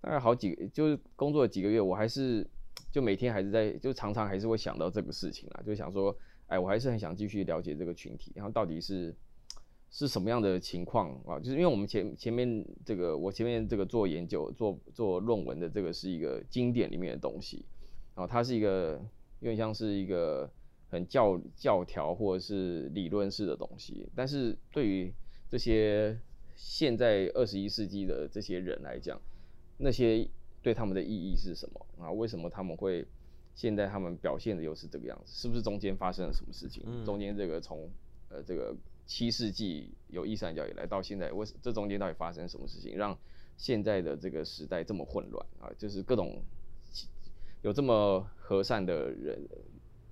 [0.00, 2.48] 大概好几就是工作了几个月，我还是
[2.90, 9.14] 就每天还是在就常常还是会想到这个事情啊，就想说，哎，我还是很想继续了解这个群体，然后到底是。
[9.90, 11.38] 是什么样的情况啊？
[11.38, 17.64] 就是因为我们前前面这个，我前面这个做研究、做做论文的这个是一个经典里面的东西，
[18.16, 19.00] 啊，它是一个
[19.38, 20.50] 有点像是一个
[20.88, 24.04] 很教教条或者是理论式的东西。
[24.16, 25.12] 但是对于
[25.48, 26.18] 这些
[26.56, 29.16] 现在二十一世纪的这些人来讲，
[29.78, 30.28] 那些
[30.60, 32.10] 对他们的意义是什么啊？
[32.10, 33.06] 为什么他们会
[33.54, 35.32] 现在他们表现的又是这个样子？
[35.32, 36.82] 是不是中间发生了什么事情？
[36.86, 37.90] 嗯、中间这个从
[38.28, 38.74] 呃这个。
[39.06, 43.14] 七世纪有伊斯兰教以来，到现在，为这中间到底发生什么事情，让
[43.58, 45.68] 现在的这个时代这么混乱啊？
[45.76, 46.42] 就是各种
[47.60, 49.46] 有这么和善的人、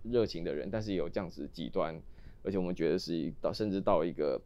[0.02, 1.98] 热情的人，但是也有这样子极端，
[2.42, 4.38] 而且我们觉得是到甚至到一个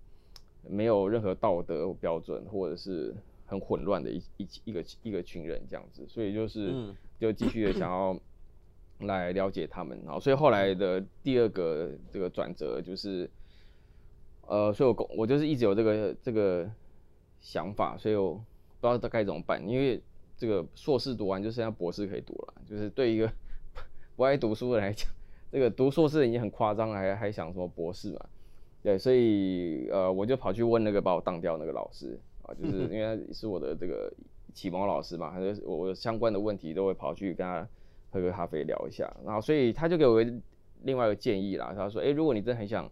[0.62, 3.12] 没有任何道德标准，或者是
[3.46, 8.16] 很混乱的一一一个一个群人这样子，所以就是就继续的想要
[9.00, 10.18] 来了解他们啊。
[10.18, 13.30] 所以后来的第二个这个转折就是。
[14.48, 16.70] 呃，所以我我就是一直有这个这个
[17.40, 18.35] 想法，所以我
[18.80, 19.61] 不知道该怎么办。
[19.68, 20.00] 因为
[20.37, 23.28] 这个硕士读完就剩下博士可以读了，就是对一个
[24.14, 25.11] 不爱读书的来讲，
[25.50, 28.24] 这个读硕士已经很夸张了，还还想什么博士嘛？
[28.85, 34.14] 对，所以呃，我就跑去问那个把我当掉那个老师啊，就是 因为是我的这个
[34.54, 37.68] 启蒙老师嘛，还是我相关的问题都会跑去跟他
[38.10, 40.22] 喝个咖啡聊一下，然后所以他就给我
[40.82, 42.90] 另外一个建议啦，他说，哎，如果你真的很想。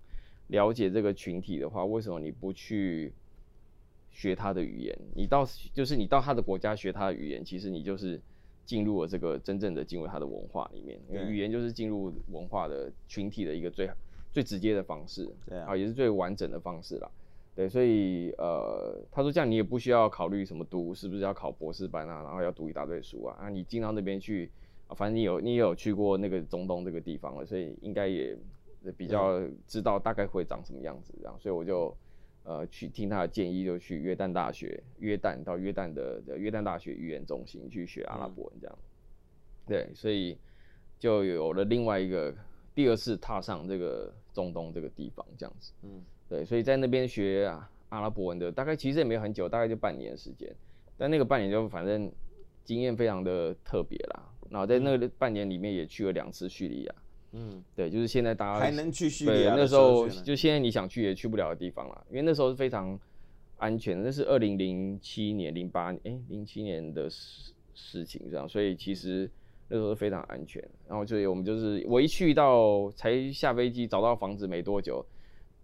[0.48, 3.11] 了解这个群体的话，为什么你不去
[4.11, 4.94] 学他的语言？
[5.16, 8.20] 你到就是你到他的国家学他的语言，其实你就是
[8.66, 11.00] 进入了这个真正的进入他的文化里面。
[11.09, 13.88] 因为语言就是进入文化的群体的一个最
[14.33, 17.11] 最直接的方式，对啊，也是最完整的方式啦。
[17.57, 24.50] 对，所以呃，他说这样你也不需要考虑什么读是不是要考博士班啊，然后要读一大堆书啊，啊，你进到那边去，
[24.90, 28.37] 反正你有你也有去过那个中东这个地方了，所以应该也。
[28.99, 31.97] 比较知道大概会长什么样子，这样，所以我就
[32.42, 38.79] 呃去听他的建议，就去约旦大学，约旦到约旦的约旦大学语言中心去学阿拉伯文，这样。
[39.66, 40.37] 对，所以
[40.99, 42.31] 就有了另外一个
[42.75, 45.73] 第二次踏上这个中东这个地方，这样子。
[45.83, 47.47] 嗯，对，所以在那边学
[47.88, 50.55] 阿拉伯文的，大概其实也没有很久，大概就半年的时间，
[50.99, 52.12] 但那个半年就反正
[52.64, 54.31] 经验非常的特别啦。
[54.55, 56.95] 然后在那个半年里面也去了两次叙利亚。
[57.33, 62.97] 嗯，对，就是现在大家还能去叙利亚，对，那时候就现在你想去也去不了的地方了，因为那时候是非常
[63.57, 69.29] 安全的，那是二零零七年、零八年，哎，零七年的事事情这样，所以其实
[69.67, 70.62] 那时候是非常安全。
[70.88, 75.05] 然后所以我们就是我一去到才下飞机找到房子没多久，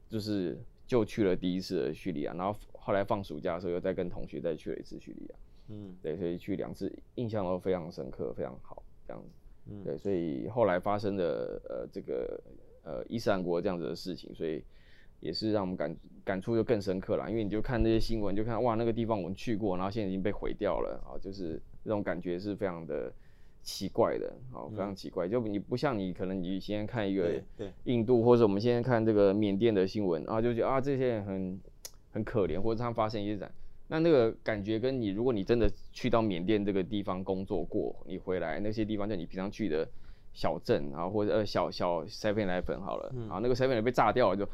[0.08, 5.34] 就是就去了第一次的叙利亚，然后后来放暑假的时候又再跟同学再去了一次叙利亚。
[5.68, 8.79] 嗯，对，所以去两次印象都非常深刻，非常好
[9.10, 9.28] 这样子。
[9.70, 12.40] 嗯，对，所以后来发生的呃这个
[12.84, 14.62] 呃伊斯兰国这样子的事情，所以
[15.18, 17.28] 也是让我们感感触就更深刻了。
[17.28, 23.12] 因为你就看那些新闻，就看哇那个地方我们去过，然后现在已经被毁掉了啊，就是这种感觉是非常的
[23.62, 25.28] 奇怪的啊，非常奇怪。
[25.28, 27.42] 就你不像你可能你现在看一个
[27.84, 31.60] 印度，或者我们现在看这个缅甸的新闻啊，就觉得啊这些人很
[32.12, 33.52] 很可怜，或者他们发生一些战。
[33.92, 39.86] 那那个感觉跟你，如果你真的去到缅甸这个地方工作过，你回来那些地方，就你平常去的
[40.32, 44.48] 小镇然后，或者呃小小 Seven Eleven 好了，嗯、啊那个 Seven 被炸掉了就，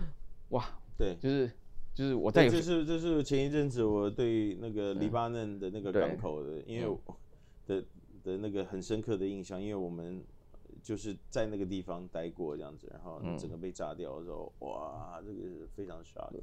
[0.49, 0.65] 哇，
[0.97, 1.51] 对，就是
[1.93, 6.97] 就是我在，这是这是前一阵子我对那个黎巴嫩的那个港口的，因为
[7.67, 7.85] 的
[8.25, 10.25] 的那个很深刻的印象，因为我们
[10.83, 16.41] 就是在那个地方待过这样子，然后整个被炸掉的时候，嗯、哇，这个是非常傻的，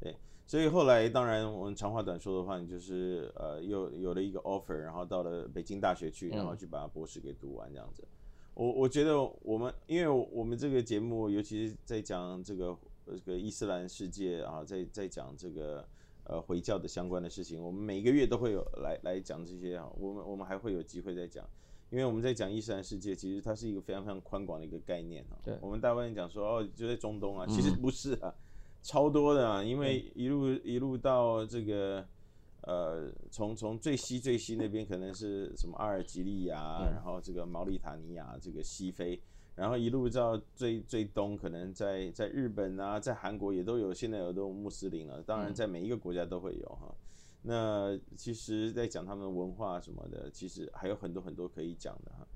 [0.00, 0.16] 对。
[0.46, 8.02] 所以后来，当然我们长话短说的话，你就是呃，又有了一个 offer，然后到了北京大学去，然后去把博士给读完这样子。
[8.02, 8.08] 嗯、
[8.54, 12.76] 我我觉得我们，因为我们这个节目，尤其是在讲这个
[13.06, 15.88] 这个伊斯兰世界啊，在在讲这个
[16.24, 19.90] 呃回教的相关的事情，我们每个月都会有来来讲这些啊。
[19.98, 21.42] 我们我们还会有机会再讲，
[21.88, 25.40] 因为我们在讲伊斯兰世界，其实它是一个非常非常宽广的一个概念啊。
[25.42, 28.34] 对，我们大部分讲说哦，就在中东啊，其实不是啊。
[28.84, 32.06] 超多的啊，因为一路一路到这个。
[32.66, 39.20] 呃，从从最西最西那边可能是什么阿尔及利亚，嗯、然后这个毛里塔尼亚，这个西非，
[39.54, 45.22] 然后一路到最最东，可能在在日本啊，在韩国也都有，现在有这种穆斯林了。
[45.22, 46.86] 当然，在每一个国家都会有哈。
[46.88, 46.96] 嗯、
[47.42, 52.26] 那其实，在讲他们的文化什么的，其实还有很多很多可以讲的哈。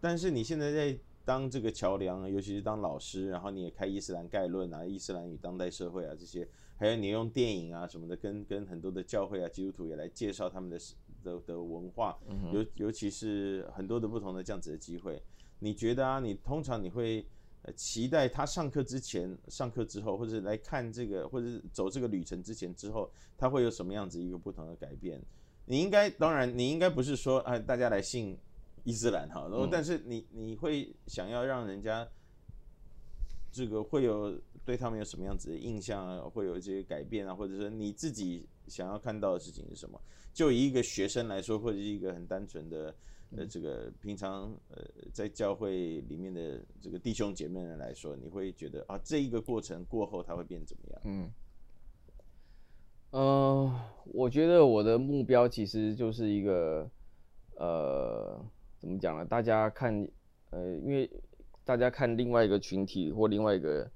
[0.00, 6.46] 但是你现在在当这个桥梁，尤其是当老师，然后你也开伊斯兰概论啊，伊斯兰与当代社会啊这些。
[6.76, 10.78] 还有你用电影啊什么的，跟跟很多的教会啊基督徒也来介绍他们的
[11.22, 12.18] 的的文化，
[12.52, 15.22] 尤尤其是很多的不同的这样子的机会。
[15.60, 17.24] 你觉得啊，你通常你会
[17.76, 23.08] 期待他上课之前、上课之后，或者来看这个，或者是走这个旅程之前之后，
[23.38, 25.22] 他会有什么样子一个不同的改变？
[25.66, 28.36] 你应该当然，你应该不是说啊，大家来信
[28.84, 32.08] 伊斯兰哈，然后但是你你会想要让人家
[33.50, 34.40] 这个会有。
[34.66, 36.22] 对他们有什么样子的印象啊？
[36.26, 40.00] 会有一些改变啊，或者说你自己想要看到的事情是什么？
[40.32, 42.94] 就以一个学生来说，或者是一个很单纯的
[43.36, 44.82] 呃，这个平常呃
[45.12, 51.00] 在教会里面的这个弟兄姐妹们来说，你会觉得啊，这一个过程过后他会变怎么样？
[51.04, 51.30] 嗯，
[53.10, 56.90] 呃，我觉得我的目标其实就是一个
[57.58, 58.42] 呃，
[58.84, 59.24] 怎么讲呢？
[59.24, 60.06] 大家看
[60.50, 61.10] 呃，因为
[61.64, 63.90] 大家看另外一个群体或另外一个。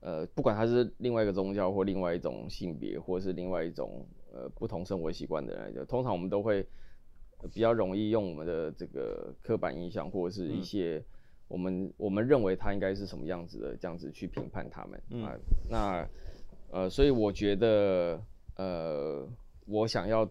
[0.00, 6.64] 呃，不管他是另外一个宗教或另外一种性别，或是另外一种呃不同生活习惯的人来讲，通常我们都会
[7.52, 11.02] 比较容易用我们的这个刻板印象，或者是一些
[11.48, 15.34] 我们、嗯、我们认为他应该是什么样子的这样子去评判他们啊。
[15.34, 16.08] 嗯、那
[16.70, 18.22] 呃，所以我觉得
[18.54, 19.28] 呃，
[19.66, 20.30] 我想要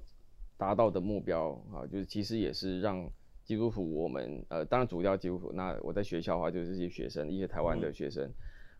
[0.55, 3.05] 达到的目标啊，就是其实也是让
[3.47, 8.23] 基督徒我们呃，当然主教基督徒，那我在学校的话就是这些学生，一些台湾的学生。
[8.25, 8.33] 嗯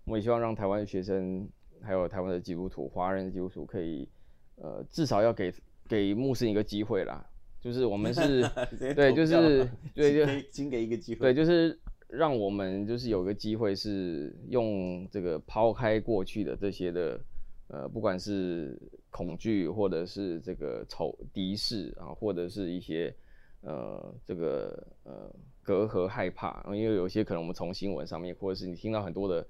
[0.08, 1.46] 我也希望让台湾的学生，
[1.82, 4.08] 还有台湾的基督徒、华人的基督徒，可以，
[4.56, 5.54] 呃，至少要给
[5.86, 7.30] 给穆斯林一个机会啦。
[7.60, 8.42] 就是我们是，
[8.96, 17.20] 对，就是对，就请给一个机会，对，就是让我们就是有个机会，是用这个抛开过去的这些的，
[17.68, 23.14] 呃，不管是恐惧，或者是这个仇敌视啊，或者是一些
[23.62, 25.32] 呃这个呃
[25.62, 29.46] 隔阂害怕，因为有些可能我们从新闻上面，或者是你听到很多的。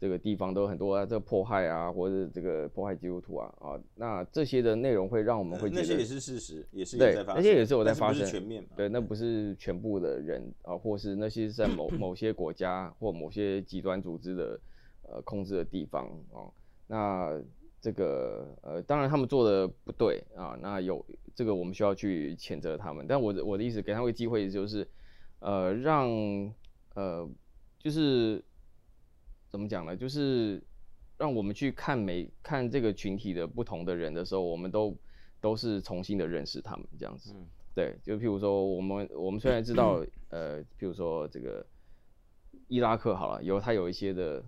[0.00, 14.60] 这个地方都有很多啊，这个迫害啊，或者是这个迫害基督徒啊啊，那这些的内容会让我们会觉得、嗯、那些也是事实，也是在发生，对，那些也是我在发生，全面嘛，对，那不是全部的人啊，或是那些是在某某些国家或某些极端组织的
[15.02, 16.46] 呃控制的地方啊，
[16.86, 17.42] 那
[17.80, 21.04] 这个呃，当然他们做的不对啊，那有
[21.34, 24.88] 这个我们需要去谴责他们，但我的我的意思给他们一个机会就是
[25.40, 26.08] 呃让
[26.94, 27.28] 呃
[27.78, 28.42] 就是。
[29.50, 29.96] 怎么讲呢？
[29.96, 30.62] 就是
[31.16, 34.94] 让我们去看每看这个群体的不同的人的时候，我们都
[35.40, 37.32] 都是重新的认识他们这样子。
[37.34, 41.64] 嗯、对，就譬如说，我们我们虽然知道， 呃，譬如说这个
[42.68, 44.44] 伊拉克好了，有他有一些的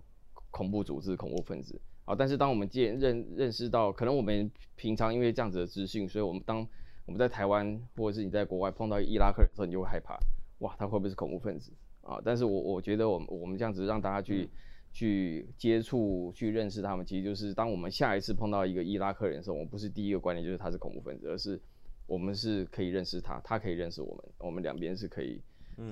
[0.51, 1.81] 恐怖组织、恐怖分子，
[2.11, 6.67] 好，但是当我们见认认识到，可能我们平常因为这样子的资讯，所以我们当
[7.07, 10.19] 我们在台湾或者是你在国外碰到伊拉克人的时候，你就会害怕，
[10.59, 11.71] 哇，他会不会是恐怖分子
[12.03, 12.21] 啊？
[12.25, 14.43] 但是我我觉得我们我们这样子让大家去。
[14.43, 14.49] 嗯
[14.93, 21.61] 去接触、去认识他们，其实就是当我们下一次碰到一个伊拉克人的时候，我们不是第一个观念就是他是恐怖分子，而是
[22.09, 25.41] 我们是可以认识他，他可以认识我们，我们两边是可以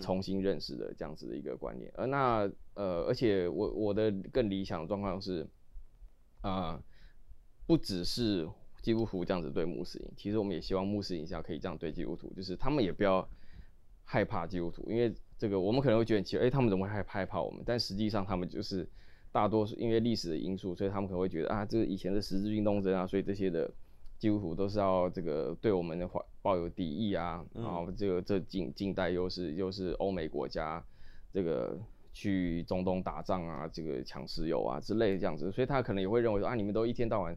[0.00, 1.88] 重新认识的这样子的一个观念。
[1.94, 5.46] 而那呃，而且我我的更理想的状况是，啊、
[6.42, 6.82] 呃，
[7.66, 8.48] 不只是
[8.82, 13.28] 基督徒这样子对穆斯林，其实我们也希望穆斯林下可以这样对基督徒，就是他们也不要
[14.04, 15.14] 害怕基督徒，因为。
[15.40, 17.62] 这个我们可能会觉得很奇怪，哎，他们怎么会害害怕我们？
[17.64, 18.84] 但实际上他们就是
[19.30, 23.70] 大多数因为历史的因素，所以他们可能会觉得啊，这个以前的十字军东征啊，所以这些的
[24.18, 30.84] 基督徒都是要这个对我们的怀抱有敌意啊，然后这个这近近代又是又是欧美国家
[31.32, 31.78] 这个
[32.18, 37.36] 去中东打仗啊，这个抢石油啊之类的这样子，所以他可能也会认为说啊，你们都一天到晚，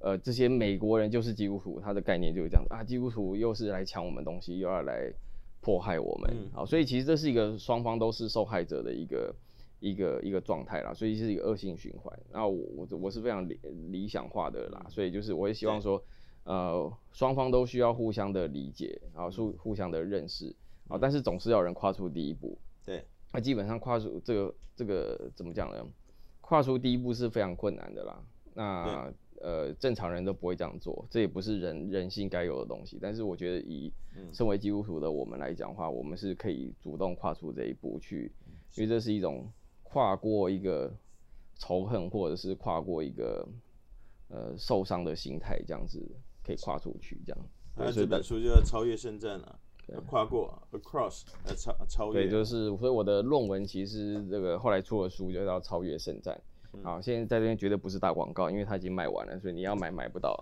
[0.00, 5.10] 呃，这些美国人就是基督徒，他的概念就是这样子啊，基督徒又是来抢我们东西，又要来。
[5.60, 9.34] 迫害我们，好，所以其实这是一个双方都是受害者的一个
[9.80, 12.16] 一个一个状态啦，所以是一个恶性循环。
[12.32, 13.58] 然后我我我是非常理
[13.90, 16.00] 理想化的啦，所以就是我也希望说，
[16.44, 20.54] 呃，双方都需要互相的理解，然后互互相的认识，
[20.86, 22.56] 啊，但是总是要有人跨出第一步。
[23.28, 25.86] 对，那基本上跨出这个这个怎么讲呢？
[26.40, 28.24] 跨出第一步是非常困难的啦。
[28.54, 32.98] 那呃，正常人都不会这样做，这也不是人人性该有的东西。
[33.00, 33.92] 但是我觉得，以
[34.32, 38.32] 身为基督徒的我们来讲的话，我们是可以主动跨出这一步去，
[38.74, 39.48] 因为这是一种
[39.84, 40.92] 跨过一个
[41.56, 43.46] 仇恨，或者是跨过一个
[44.28, 46.04] 呃受伤的心态，这样子
[46.42, 47.38] 可以跨出去，这样。
[47.76, 49.60] 那这本书就要超越圣战了，
[50.06, 52.22] 跨过 across 呃超超越。
[52.24, 56.40] 对，就是所以我的论文其实这个后来出了书就叫超越圣战。
[56.84, 60.38] 好，现在在这边绝对不是打广告，因为它已经卖完了，所以你要买买不到。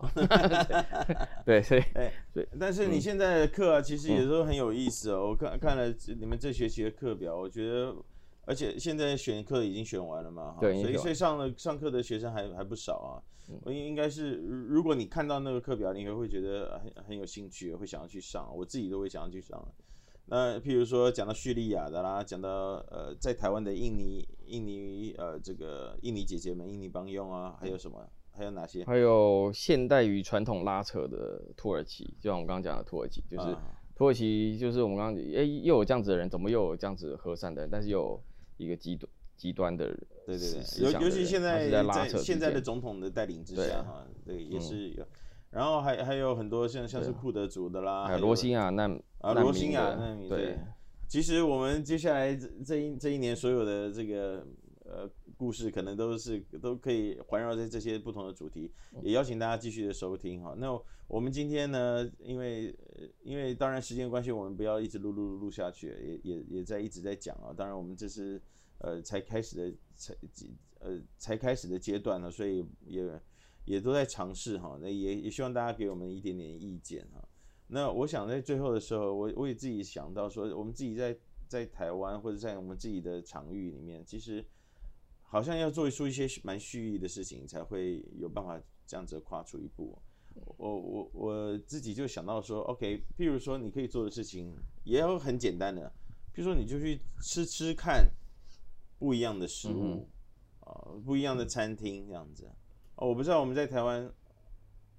[1.47, 5.28] 对，所以，哎，对，但是你现在的课啊，其实也都很有意思哦。
[5.28, 7.94] 我看看了你们这学期的课表，我觉得，
[8.44, 13.22] 而且现在选课已经选完了嘛，对，所以所以上了上课的学生还还不少啊。
[13.62, 14.34] 我应应该是，
[14.68, 18.51] 如果你看到那个课表，你会会觉得很很有兴趣，会想要去上。
[18.57, 19.66] 我自己都会想要去上。
[20.28, 22.51] 那譬如说讲到叙利亚的啦，讲到
[22.90, 28.05] 呃在台湾的印尼印尼呃这个印尼姐姐们印尼帮佣啊，还有什么？
[28.32, 28.84] 还有哪些？
[28.84, 33.62] 还有现代与传统拉扯的土耳其，就像我们刚刚讲的土耳其，就是、啊、
[33.94, 37.70] 土耳其就是我们刚刚哎又有这样子的人，怎么又有这样子和善的人？
[37.70, 38.20] 但是又有
[38.57, 45.03] 一个极端极端的人，对对对，尤尤其现在在，在现在的总统的带领之下哈，对，也是有。
[45.03, 45.09] 嗯
[45.51, 50.59] 然后还还有很多像像是库德族的啦，还有罗兴亚难啊罗兴亚难民对。
[51.09, 54.47] 其实我们接下来这这一这一年所有的这个
[54.84, 55.09] 呃
[55.39, 58.70] 故事，可能都是都可以环绕在这些不同的主题，
[59.03, 60.55] 也邀请大家继续的收听哈。
[60.59, 62.76] 那我们今天呢，因为
[63.22, 67.55] 因为当然时间关系，我们不要一直录录录下去，也也也在一直在讲啊。
[67.57, 68.39] 当然我们这是
[68.78, 70.14] 呃才开始的才
[70.80, 73.20] 呃才开始的阶段呢，所以也。
[73.66, 77.28] 也都在尝试哈，那也也希望大家给我们一点点意见哈。
[77.66, 81.18] 那我想在最后的时候，我我也自己想到说，我们自己在
[81.48, 84.44] 在台湾或者在我们自己的场域里面，其实
[85.24, 88.56] 好像要做出一些蛮蓄意的事情，才会有办法
[88.86, 89.98] 这样子跨出一步。
[90.56, 94.54] 我我我自己就想到说，OK，譬如说你可以做的事情
[94.84, 95.92] 也要很简单的，
[96.32, 98.08] 譬如说你就去吃吃看
[98.99, 100.09] 不一样的食物
[100.61, 102.51] 啊，不一样的餐厅这样子。
[102.97, 104.11] 哦，我不知道我们在台湾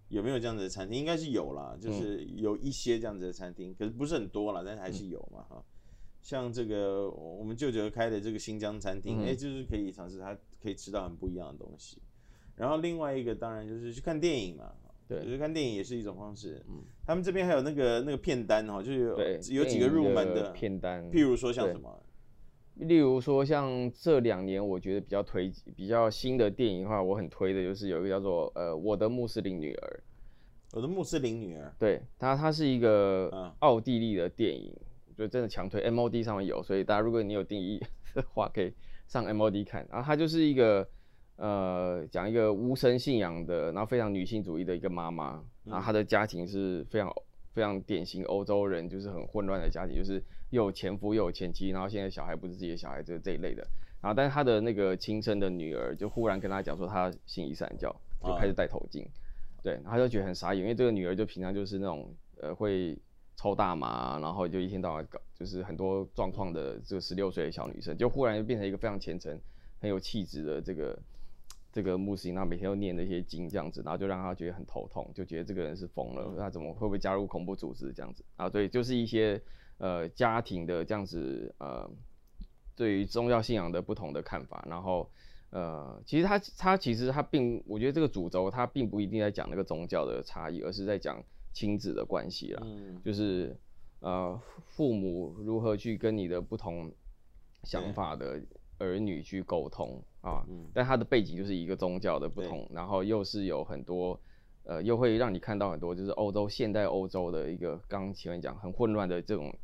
[0.09, 5.63] 有没有这样子的餐厅，应该是有啦，就是有一些这样子的餐厅，可是不是很多啦，但是还是有嘛哈。
[6.21, 12.01] 像这个我们舅舅开的这个新疆餐厅，哎，就是可以尝试，他可以吃到很不一样的东西。
[12.55, 14.73] 然后另外一个当然就是去看电影嘛，
[15.07, 16.63] 对，就是看电影也是一种方式。
[16.69, 18.99] 嗯，他们这边还有那个那个片单哈，就是
[19.53, 22.03] 有有几个入门的片单，譬如说像什么。
[22.79, 29.99] 例如说，像这两年我觉得比较推、比较新的电影的话，我很推的就是有一个叫做呃《我的穆斯林女儿》。
[30.75, 31.73] 我的穆斯林女儿。
[31.79, 34.75] 对，它它是一个奥地利的电影，
[35.17, 37.79] 就真的强推，MOD 上面有，所以大家如果你有定义
[38.13, 38.73] 的话，可以
[39.07, 39.87] 上 MOD 看。
[39.89, 40.87] 然后它就是一个
[41.37, 47.11] 呃讲一个无神信仰的，然后非常女性主义的一个妈妈，然后她的家庭是非常。
[47.53, 53.65] 非常典型欧洲人，就是很混乱的家庭，就是又有前夫又有前妻，然后现在小孩不是自己的小孩，就是这一类的。
[54.01, 57.93] 然后，但是他的那个亲生的女儿就忽然跟他讲说，他信伊斯兰教，
[58.23, 59.05] 就开始戴头巾。
[59.63, 62.97] 对，然后他就觉得很傻眼，因为这个女儿就平常就是那种呃会
[63.35, 69.37] 抽大麻，然后就一天到晚搞，就是很多状况的这个十六岁的小女生，就忽然就变成一个非常虔诚、
[69.79, 70.97] 很有气质的这个。
[71.69, 78.49] 这个穆斯林，他每天都念那些经这样子，然后就让他觉得很头痛，就觉得这个人是疯了，他怎么会不会加入恐怖组织这样子啊？
[78.49, 79.39] 对，就是一些
[79.77, 81.89] 呃家庭的这样子呃，
[82.75, 85.09] 对于宗教信仰的不同的看法，然后
[85.49, 91.23] 呃，其实他他其实他并，我觉得这个主轴他并不一定在讲那个宗教的差异，而是在讲
[91.53, 93.55] 亲子的关系啦，嗯、就是
[93.99, 96.91] 呃父母如何去跟你的不同
[97.63, 98.41] 想法的
[98.77, 100.03] 儿女去沟通。
[100.21, 104.19] 啊，但他的背景就是一个宗教的不同，然后又是有很多，
[104.65, 109.55] 呃，又会让你看到很多，就是欧洲现代欧洲的一个刚前面讲很混乱的这种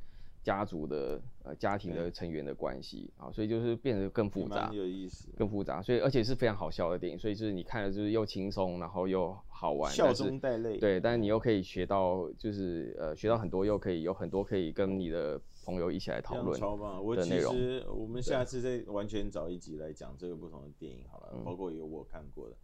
[0.44, 15.42] 家族的呃家庭的成员的关系啊，所以就是变得更复杂，有意思，更复杂，所以而且是非常好笑的电影，所以就是你看了就是又轻松，然后又好玩，笑中带泪，对，但是你又可以学到，就是呃学到很多，又可以有很多可以跟你的。
[15.66, 17.02] 朋友一起来讨论，超棒！
[17.02, 22.58] 我其实我们下次再完全找一集来讲这个不同的电影好了，嗯、包括有我看过的，嗯、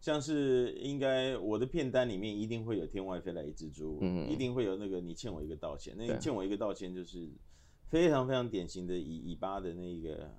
[0.00, 7.28] 像是应该我的片单里面一定会有《天外飞来一只猪》，嗯，一定会有那个你欠我一个道歉，那个欠我一个道歉就是
[7.88, 10.30] 非常非常典型的以以巴的那个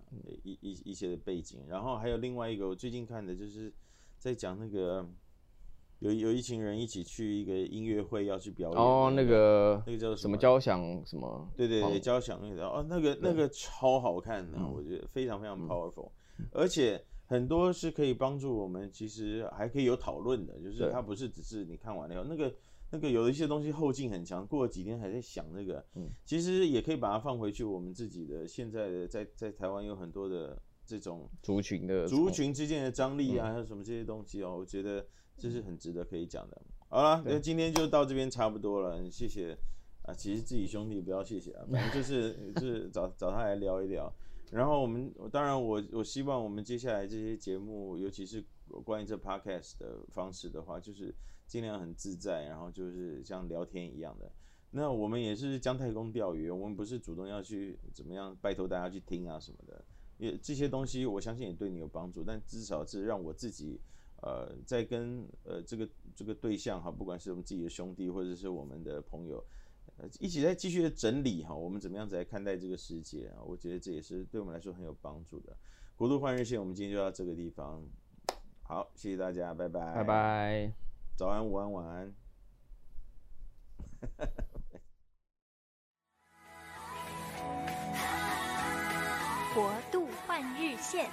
[0.44, 3.74] 一一一些的背景，然后还有另外一个我最近看的就是
[4.18, 5.08] 在讲那个。
[6.00, 11.50] 有有一群人一起去一个音乐会要去表演哦，那个那个叫什么交响什么？
[11.56, 16.12] 对对对，交响乐的哦，那个那个超好看的，我觉得非常非常 powerful，
[16.52, 22.54] 而且很多是可以帮助我们，其实还可以有讨论的，就是它不是只是你看完了以后，那个
[22.92, 35.04] 那个有一些东西后劲很强，过了几天还在想那个，嗯其实也可以把它放回去我们自己的现在的在在台湾有很多的这种族群的族群之间的张力啊，嗯、还有什么这些东西哦，我觉得
[35.36, 36.62] 这是很值得可以讲的。
[36.88, 39.58] 好了，那今天就到这边差不多了，谢谢
[40.04, 40.14] 啊。
[40.14, 44.14] 其实自己兄弟不要谢谢啊，反正就是 就是找找他来聊一聊。
[44.56, 48.42] 然后我们当然我我希望我们接下来这些节目，尤其是
[48.86, 51.14] 关于这 podcast 的方式的话，就是
[51.46, 54.32] 尽量很自在，然后就是像聊天一样的。
[54.72, 59.84] 那我们也是姜太公钓鱼，我们不是主动要去怎么样拜托大家去听啊什么的。
[60.18, 63.78] 也这些东西我相信也对你有帮助，但至少是让我自己
[64.22, 69.44] 呃在跟呃这个这个对象哈，不管是我们自己的兄弟或者是我们的朋友。
[69.98, 73.42] 呃，一起再继续的整理哈，我们怎么样子来看待这个世界啊？
[73.46, 75.56] 我觉得这也是对我们来说很有帮助的。
[75.96, 77.82] 国度换日线，我们今天就到这个地方。
[78.64, 80.74] 好，谢谢大家，拜拜，拜拜，
[81.16, 82.14] 早安，午安，晚安。
[89.54, 91.10] 国度换日线。